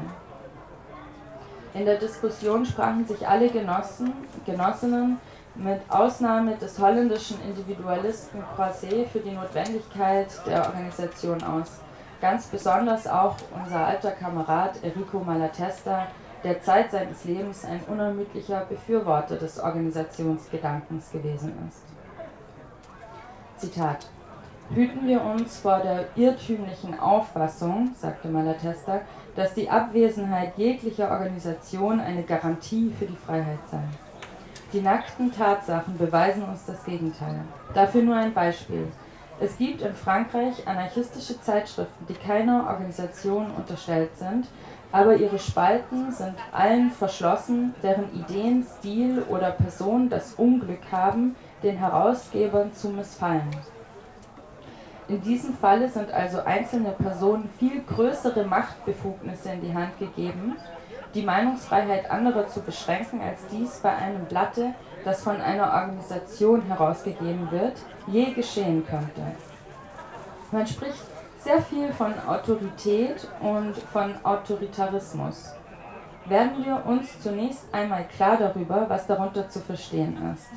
In 1.74 1.86
der 1.86 1.96
Diskussion 1.96 2.64
sprachen 2.64 3.04
sich 3.04 3.26
alle 3.26 3.48
Genossen, 3.48 4.12
Genossinnen 4.46 5.18
mit 5.54 5.80
Ausnahme 5.88 6.56
des 6.56 6.78
holländischen 6.78 7.40
Individualisten 7.42 8.42
Croiset 8.54 9.08
für 9.08 9.20
die 9.20 9.30
Notwendigkeit 9.30 10.28
der 10.46 10.66
Organisation 10.66 11.42
aus. 11.42 11.80
Ganz 12.20 12.46
besonders 12.46 13.06
auch 13.06 13.36
unser 13.54 13.86
alter 13.86 14.10
Kamerad 14.12 14.82
Enrico 14.82 15.20
Malatesta, 15.20 16.08
der 16.42 16.60
Zeit 16.60 16.90
seines 16.90 17.24
Lebens 17.24 17.64
ein 17.64 17.80
unermüdlicher 17.86 18.66
Befürworter 18.68 19.36
des 19.36 19.60
Organisationsgedankens 19.60 21.10
gewesen 21.10 21.52
ist. 21.68 21.82
Zitat 23.56 24.06
Hüten 24.74 25.06
wir 25.06 25.22
uns 25.22 25.58
vor 25.58 25.78
der 25.80 26.06
irrtümlichen 26.16 26.98
Auffassung, 26.98 27.94
sagte 27.96 28.28
Malatesta, 28.28 29.02
dass 29.36 29.52
die 29.52 29.68
Abwesenheit 29.68 30.56
jeglicher 30.56 31.10
Organisation 31.10 32.00
eine 32.00 32.22
Garantie 32.22 32.92
für 32.98 33.04
die 33.04 33.16
Freiheit 33.16 33.58
sei. 33.70 33.82
Die 34.74 34.80
nackten 34.80 35.30
Tatsachen 35.30 35.96
beweisen 35.96 36.42
uns 36.42 36.66
das 36.66 36.84
Gegenteil. 36.84 37.42
Dafür 37.74 38.02
nur 38.02 38.16
ein 38.16 38.34
Beispiel. 38.34 38.88
Es 39.38 39.56
gibt 39.56 39.82
in 39.82 39.94
Frankreich 39.94 40.66
anarchistische 40.66 41.40
Zeitschriften, 41.40 42.06
die 42.08 42.14
keiner 42.14 42.66
Organisation 42.66 43.52
unterstellt 43.52 44.16
sind, 44.16 44.48
aber 44.90 45.14
ihre 45.14 45.38
Spalten 45.38 46.10
sind 46.10 46.34
allen 46.50 46.90
verschlossen, 46.90 47.72
deren 47.84 48.12
Ideen, 48.14 48.66
Stil 48.78 49.22
oder 49.28 49.52
Person 49.52 50.08
das 50.08 50.34
Unglück 50.34 50.90
haben, 50.90 51.36
den 51.62 51.76
Herausgebern 51.76 52.72
zu 52.72 52.88
missfallen. 52.88 53.48
In 55.06 55.22
diesem 55.22 55.54
Falle 55.54 55.88
sind 55.88 56.10
also 56.10 56.40
einzelne 56.40 56.90
Personen 56.90 57.48
viel 57.60 57.80
größere 57.82 58.44
Machtbefugnisse 58.44 59.52
in 59.52 59.60
die 59.60 59.72
Hand 59.72 59.96
gegeben, 60.00 60.56
die 61.14 61.22
Meinungsfreiheit 61.22 62.10
anderer 62.10 62.48
zu 62.48 62.60
beschränken, 62.60 63.20
als 63.20 63.46
dies 63.50 63.78
bei 63.80 63.94
einem 63.94 64.24
Blatte, 64.26 64.74
das 65.04 65.22
von 65.22 65.40
einer 65.40 65.72
Organisation 65.72 66.62
herausgegeben 66.62 67.50
wird, 67.50 67.78
je 68.06 68.32
geschehen 68.32 68.84
könnte. 68.86 69.22
Man 70.50 70.66
spricht 70.66 71.04
sehr 71.38 71.60
viel 71.60 71.92
von 71.92 72.14
Autorität 72.26 73.28
und 73.40 73.76
von 73.92 74.14
Autoritarismus. 74.24 75.52
Werden 76.26 76.64
wir 76.64 76.84
uns 76.86 77.20
zunächst 77.20 77.66
einmal 77.72 78.04
klar 78.08 78.38
darüber, 78.38 78.86
was 78.88 79.06
darunter 79.06 79.48
zu 79.48 79.60
verstehen 79.60 80.16
ist. 80.32 80.48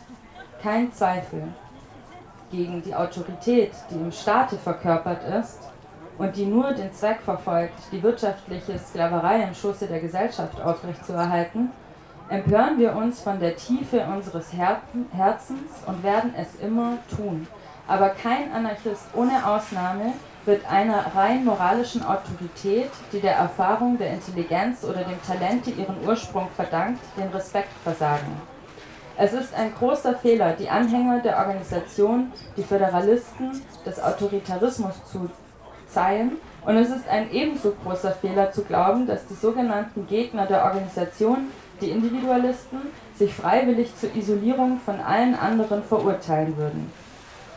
Kein 0.61 0.91
Zweifel. 0.93 1.43
Gegen 2.49 2.81
die 2.81 2.95
Autorität, 2.95 3.73
die 3.89 3.95
im 3.95 4.11
Staate 4.11 4.57
verkörpert 4.57 5.21
ist 5.23 5.69
und 6.17 6.35
die 6.35 6.45
nur 6.45 6.73
den 6.73 6.91
Zweck 6.93 7.19
verfolgt, 7.21 7.79
die 7.91 8.01
wirtschaftliche 8.01 8.77
Sklaverei 8.79 9.43
im 9.43 9.53
Schoße 9.53 9.87
der 9.87 9.99
Gesellschaft 9.99 10.59
aufrechtzuerhalten, 10.61 11.71
empören 12.29 12.77
wir 12.77 12.95
uns 12.95 13.21
von 13.21 13.39
der 13.39 13.55
Tiefe 13.55 14.01
unseres 14.01 14.51
Herzens 14.53 15.71
und 15.85 16.03
werden 16.03 16.33
es 16.37 16.59
immer 16.61 16.97
tun. 17.15 17.47
Aber 17.87 18.09
kein 18.09 18.51
Anarchist 18.51 19.05
ohne 19.13 19.45
Ausnahme 19.47 20.13
wird 20.45 20.69
einer 20.69 21.15
rein 21.15 21.45
moralischen 21.45 22.03
Autorität, 22.05 22.89
die 23.11 23.19
der 23.19 23.35
Erfahrung, 23.35 23.97
der 23.97 24.11
Intelligenz 24.11 24.83
oder 24.83 25.03
dem 25.03 25.21
Talente 25.21 25.71
ihren 25.71 25.95
Ursprung 26.05 26.47
verdankt, 26.55 27.01
den 27.17 27.29
Respekt 27.29 27.71
versagen. 27.83 28.41
Es 29.17 29.33
ist 29.33 29.53
ein 29.55 29.73
großer 29.73 30.15
Fehler, 30.15 30.53
die 30.53 30.69
Anhänger 30.69 31.19
der 31.19 31.37
Organisation, 31.37 32.31
die 32.55 32.63
Föderalisten 32.63 33.61
des 33.85 34.01
Autoritarismus 34.01 34.93
zu 35.11 35.29
zeigen, 35.97 36.37
und 36.63 36.75
es 36.75 36.89
ist 36.89 37.07
ein 37.07 37.31
ebenso 37.31 37.73
großer 37.83 38.11
Fehler 38.11 38.51
zu 38.51 38.61
glauben, 38.63 39.07
dass 39.07 39.25
die 39.25 39.33
sogenannten 39.33 40.05
Gegner 40.05 40.45
der 40.45 40.65
Organisation, 40.65 41.47
die 41.79 41.89
Individualisten, 41.91 42.79
sich 43.15 43.33
freiwillig 43.33 43.95
zur 43.95 44.13
Isolierung 44.13 44.79
von 44.85 44.99
allen 44.99 45.33
anderen 45.33 45.81
verurteilen 45.81 46.57
würden. 46.57 46.91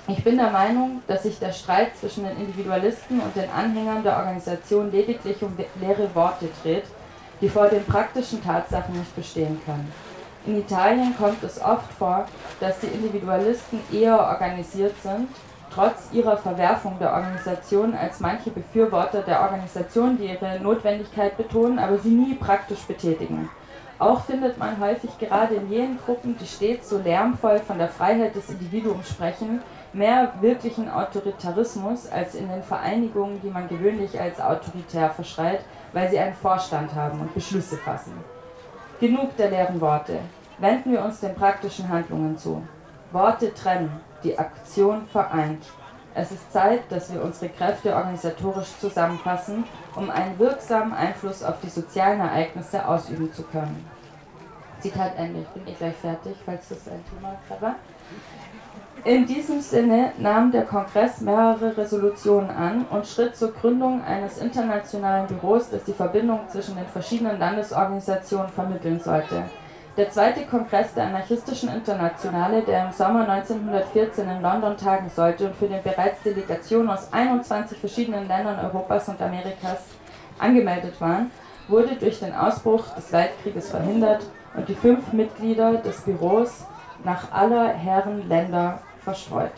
Ich 0.07 0.25
bin 0.25 0.39
der 0.39 0.51
Meinung, 0.51 1.03
dass 1.07 1.25
sich 1.25 1.39
der 1.39 1.53
Streit 1.53 1.97
zwischen 1.97 2.25
den 2.25 2.37
Individualisten 2.37 3.21
und 3.21 3.35
den 3.37 3.51
Anhängern 3.51 4.03
der 4.03 4.17
Organisation 4.17 4.91
lediglich 4.91 5.43
um 5.43 5.57
leere 5.81 6.15
Worte 6.15 6.49
dreht, 6.63 6.85
die 7.41 7.49
vor 7.49 7.69
den 7.69 7.85
praktischen 7.85 8.43
Tatsachen 8.43 8.97
nicht 8.97 9.15
bestehen 9.17 9.61
können. 9.65 9.93
In 10.47 10.59
Italien 10.59 11.15
kommt 11.19 11.43
es 11.43 11.61
oft 11.61 11.93
vor, 11.99 12.27
dass 12.61 12.81
die 12.81 12.87
Individualisten 12.87 13.81
eher 13.93 14.19
organisiert 14.19 14.95
sind, 15.03 15.29
trotz 15.73 16.13
ihrer 16.13 16.37
Verwerfung 16.37 16.99
der 16.99 17.13
Organisation, 17.13 17.95
als 17.95 18.21
manche 18.21 18.51
Befürworter 18.51 19.23
der 19.23 19.43
Organisation, 19.43 20.19
die 20.19 20.27
ihre 20.27 20.61
Notwendigkeit 20.61 21.37
betonen, 21.37 21.79
aber 21.79 21.99
sie 21.99 22.11
nie 22.11 22.35
praktisch 22.35 22.83
betätigen. 22.83 23.49
Auch 23.99 24.25
findet 24.25 24.57
man 24.57 24.81
häufig 24.81 25.19
gerade 25.19 25.57
in 25.57 25.71
jenen 25.71 25.99
Gruppen, 25.99 26.37
die 26.39 26.47
stets 26.47 26.89
so 26.89 26.99
lärmvoll 26.99 27.59
von 27.59 27.77
der 27.79 27.89
Freiheit 27.89 28.35
des 28.35 28.49
Individuums 28.49 29.11
sprechen, 29.11 29.61
mehr 29.93 30.33
wirklichen 30.41 30.89
Autoritarismus 30.89 32.11
als 32.11 32.35
in 32.35 32.49
den 32.49 32.63
Vereinigungen, 32.63 33.41
die 33.43 33.51
man 33.51 33.69
gewöhnlich 33.69 34.19
als 34.19 34.41
autoritär 34.41 35.11
verschreit, 35.11 35.61
weil 35.93 36.09
sie 36.11 36.19
einen 36.19 36.35
Vorstand 36.35 36.95
haben 36.95 37.21
und 37.21 37.35
Beschlüsse 37.35 37.77
fassen. 37.77 38.13
Genug 39.01 39.37
der 39.37 39.51
leeren 39.51 39.81
Worte. 39.81 40.19
Wenden 40.59 40.93
wir 40.93 41.05
uns 41.05 41.21
den 41.21 41.35
praktischen 41.35 41.89
Handlungen 41.89 42.39
zu. 42.39 42.63
Worte 43.13 43.53
trennen, 43.53 44.01
die 44.23 44.39
Aktion 44.39 45.07
vereint. 45.07 45.65
Es 46.15 46.33
ist 46.33 46.53
Zeit, 46.53 46.83
dass 46.91 47.13
wir 47.13 47.23
unsere 47.23 47.51
Kräfte 47.51 47.95
organisatorisch 47.95 48.77
zusammenfassen, 48.81 49.65
um 49.95 50.11
einen 50.11 50.39
wirksamen 50.39 50.93
Einfluss 50.93 51.43
auf 51.43 51.61
die 51.63 51.69
sozialen 51.69 52.21
Ereignisse 52.21 52.87
ausüben 52.87 53.33
zu 53.33 53.45
können. 53.45 53.89
Zitat 54.81 55.17
Ende. 55.17 55.41
Ich 55.41 55.49
bin 55.49 55.73
eh 55.73 55.77
gleich 55.77 55.97
fertig, 55.97 56.35
falls 56.45 56.69
das 56.69 56.89
ein 56.89 57.05
Thema 57.09 57.37
war. 57.61 57.77
In 59.05 59.25
diesem 59.25 59.61
Sinne 59.61 60.13
nahm 60.19 60.53
der 60.53 60.65
Kongress 60.65 61.21
mehrere 61.21 61.75
Resolutionen 61.77 62.51
an 62.51 62.85
und 62.91 63.07
schritt 63.07 63.35
zur 63.35 63.53
Gründung 63.53 64.05
eines 64.05 64.39
internationalen 64.39 65.27
Büros, 65.27 65.71
das 65.71 65.85
die 65.85 65.93
Verbindung 65.93 66.41
zwischen 66.49 66.77
den 66.77 66.87
verschiedenen 66.87 67.39
Landesorganisationen 67.39 68.51
vermitteln 68.51 69.01
sollte. 69.01 69.45
Der 69.97 70.09
zweite 70.09 70.47
Kongress 70.47 70.95
der 70.95 71.05
Anarchistischen 71.07 71.69
Internationale, 71.69 72.63
der 72.63 72.87
im 72.87 72.93
Sommer 72.93 73.29
1914 73.29 74.29
in 74.29 74.41
London 74.41 74.77
tagen 74.77 75.11
sollte 75.11 75.47
und 75.47 75.57
für 75.57 75.67
den 75.67 75.83
bereits 75.83 76.23
Delegationen 76.23 76.89
aus 76.89 77.13
21 77.13 77.77
verschiedenen 77.77 78.29
Ländern 78.29 78.65
Europas 78.65 79.09
und 79.09 79.21
Amerikas 79.21 79.79
angemeldet 80.39 81.01
waren, 81.01 81.33
wurde 81.67 81.97
durch 81.97 82.21
den 82.21 82.33
Ausbruch 82.33 82.85
des 82.95 83.13
Weltkrieges 83.13 83.71
verhindert 83.71 84.25
und 84.57 84.69
die 84.69 84.75
fünf 84.75 85.13
Mitglieder 85.13 85.75
des 85.79 86.03
Büros 86.03 86.67
nach 87.03 87.33
aller 87.33 87.69
Herren 87.71 88.29
Länder 88.29 88.81
verstreut. 89.03 89.53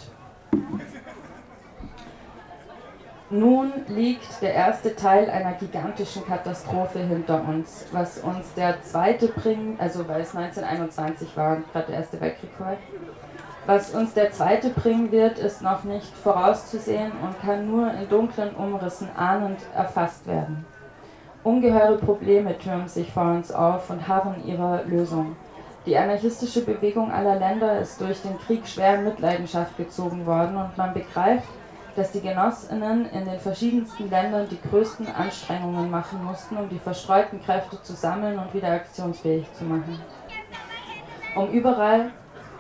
Nun 3.35 3.73
liegt 3.89 4.43
der 4.43 4.53
erste 4.53 4.95
Teil 4.95 5.31
einer 5.31 5.53
gigantischen 5.53 6.23
Katastrophe 6.27 6.99
hinter 6.99 7.43
uns, 7.49 7.87
was 7.91 8.19
uns 8.19 8.53
der 8.53 8.83
zweite 8.83 9.29
bringt, 9.29 9.81
also 9.81 10.07
weil 10.07 10.21
es 10.21 10.37
1921 10.37 11.35
war 11.35 11.57
und 11.57 11.73
gerade 11.73 11.87
der 11.87 11.97
Erste 11.97 12.21
Weltkrieg 12.21 12.51
war. 12.59 12.77
Was 13.65 13.95
uns 13.95 14.13
der 14.13 14.33
zweite 14.33 14.69
bringen 14.69 15.11
wird, 15.13 15.39
ist 15.39 15.63
noch 15.63 15.83
nicht 15.85 16.15
vorauszusehen 16.15 17.11
und 17.23 17.41
kann 17.41 17.71
nur 17.71 17.91
in 17.95 18.07
dunklen 18.11 18.55
Umrissen 18.55 19.09
ahnend 19.17 19.61
erfasst 19.75 20.27
werden. 20.27 20.67
Ungeheure 21.43 21.97
Probleme 21.97 22.59
türmen 22.59 22.89
sich 22.89 23.11
vor 23.11 23.31
uns 23.31 23.51
auf 23.51 23.89
und 23.89 24.09
harren 24.09 24.45
ihrer 24.45 24.83
Lösung. 24.85 25.37
Die 25.87 25.97
anarchistische 25.97 26.67
Bewegung 26.67 27.11
aller 27.11 27.37
Länder 27.37 27.81
ist 27.81 27.99
durch 27.99 28.21
den 28.21 28.39
Krieg 28.41 28.69
schwer 28.69 28.97
in 28.97 29.05
Mitleidenschaft 29.05 29.79
gezogen 29.79 30.27
worden 30.27 30.59
und 30.59 30.77
man 30.77 30.93
begreift, 30.93 31.49
dass 31.97 32.13
die 32.13 32.21
Genossinnen 32.21 33.11
in 33.11 33.25
den 33.25 33.39
verschiedensten 33.39 34.09
Ländern 34.09 34.49
die 34.49 34.61
größten 34.69 35.07
Anstrengungen 35.15 35.91
machen 35.91 36.25
mussten, 36.25 36.57
um 36.57 36.69
die 36.69 36.79
verstreuten 36.79 37.43
Kräfte 37.43 37.81
zu 37.83 37.93
sammeln 37.93 38.39
und 38.39 38.53
wieder 38.55 38.73
aktionsfähig 38.73 39.47
zu 39.55 39.65
machen. 39.65 40.01
Um 41.37 41.51
überall 41.51 42.11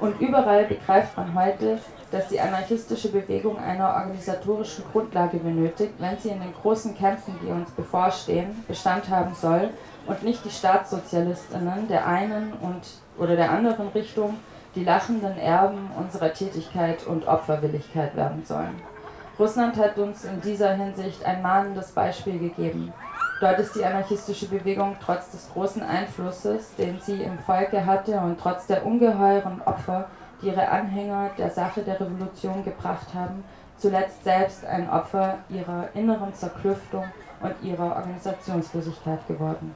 und 0.00 0.20
überall 0.20 0.64
begreift 0.64 1.16
man 1.16 1.34
heute, 1.34 1.78
dass 2.10 2.28
die 2.28 2.40
anarchistische 2.40 3.10
Bewegung 3.10 3.58
eine 3.58 3.86
organisatorischen 3.86 4.84
Grundlage 4.92 5.38
benötigt, 5.38 5.94
wenn 5.98 6.18
sie 6.18 6.28
in 6.28 6.40
den 6.40 6.52
großen 6.60 6.96
Kämpfen, 6.96 7.34
die 7.42 7.50
uns 7.50 7.70
bevorstehen, 7.70 8.64
Bestand 8.68 9.08
haben 9.08 9.34
soll 9.34 9.70
und 10.06 10.22
nicht 10.22 10.44
die 10.44 10.50
Staatssozialistinnen 10.50 11.88
der 11.88 12.06
einen 12.06 12.52
und 12.54 12.82
oder 13.18 13.36
der 13.36 13.50
anderen 13.50 13.88
Richtung 13.88 14.36
die 14.74 14.84
lachenden 14.84 15.38
Erben 15.38 15.90
unserer 15.98 16.32
Tätigkeit 16.32 17.06
und 17.06 17.28
Opferwilligkeit 17.28 18.16
werden 18.16 18.42
sollen. 18.44 18.91
Russland 19.38 19.76
hat 19.76 19.96
uns 19.98 20.24
in 20.24 20.40
dieser 20.40 20.74
Hinsicht 20.74 21.24
ein 21.24 21.42
mahnendes 21.42 21.92
Beispiel 21.92 22.38
gegeben. 22.38 22.92
Dort 23.40 23.58
ist 23.58 23.74
die 23.74 23.84
anarchistische 23.84 24.46
Bewegung 24.46 24.96
trotz 25.04 25.30
des 25.30 25.50
großen 25.52 25.82
Einflusses, 25.82 26.74
den 26.76 27.00
sie 27.00 27.22
im 27.22 27.38
Volke 27.40 27.84
hatte 27.84 28.18
und 28.18 28.38
trotz 28.38 28.66
der 28.66 28.86
ungeheuren 28.86 29.62
Opfer, 29.64 30.06
die 30.40 30.48
ihre 30.48 30.68
Anhänger 30.68 31.30
der 31.38 31.50
Sache 31.50 31.82
der 31.82 31.98
Revolution 31.98 32.64
gebracht 32.64 33.14
haben, 33.14 33.42
zuletzt 33.78 34.22
selbst 34.22 34.64
ein 34.64 34.88
Opfer 34.88 35.38
ihrer 35.48 35.88
inneren 35.94 36.32
Zerklüftung 36.34 37.04
und 37.40 37.54
ihrer 37.62 37.96
Organisationslosigkeit 37.96 39.26
geworden. 39.26 39.74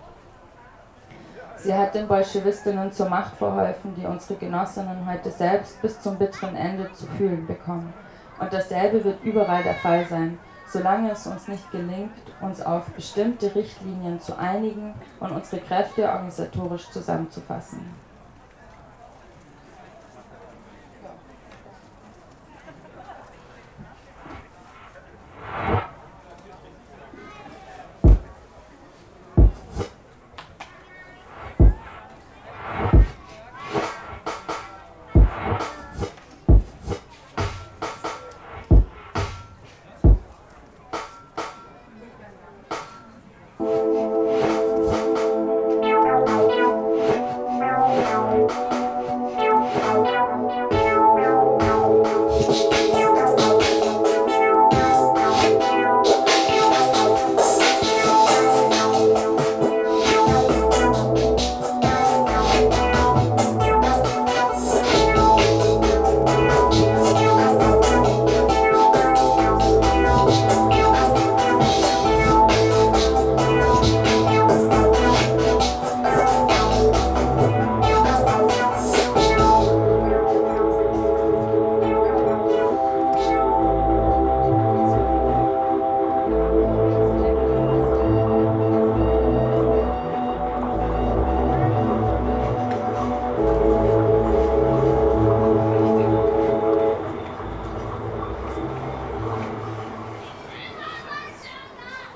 Sie 1.57 1.75
hat 1.75 1.95
den 1.95 2.07
Bolschewistinnen 2.07 2.93
zur 2.93 3.09
Macht 3.09 3.37
verholfen, 3.37 3.95
die 3.97 4.07
unsere 4.07 4.39
Genossinnen 4.39 5.11
heute 5.11 5.31
selbst 5.31 5.81
bis 5.81 6.01
zum 6.01 6.19
bitteren 6.19 6.55
Ende 6.55 6.93
zu 6.93 7.07
fühlen 7.07 7.47
bekommen. 7.47 7.93
Und 8.39 8.53
dasselbe 8.53 9.03
wird 9.05 9.23
überall 9.25 9.63
der 9.63 9.75
Fall 9.75 10.07
sein, 10.07 10.39
solange 10.69 11.11
es 11.13 11.27
uns 11.27 11.49
nicht 11.49 11.71
gelingt, 11.71 12.13
uns 12.41 12.61
auf 12.61 12.85
bestimmte 12.91 13.55
Richtlinien 13.55 14.21
zu 14.21 14.39
einigen 14.39 14.95
und 15.21 15.33
unsere 15.33 15.63
Kräfte 15.63 16.09
organisatorisch 16.09 16.91
zusammenzufassen. 16.91 17.95
Ja. 25.59 25.96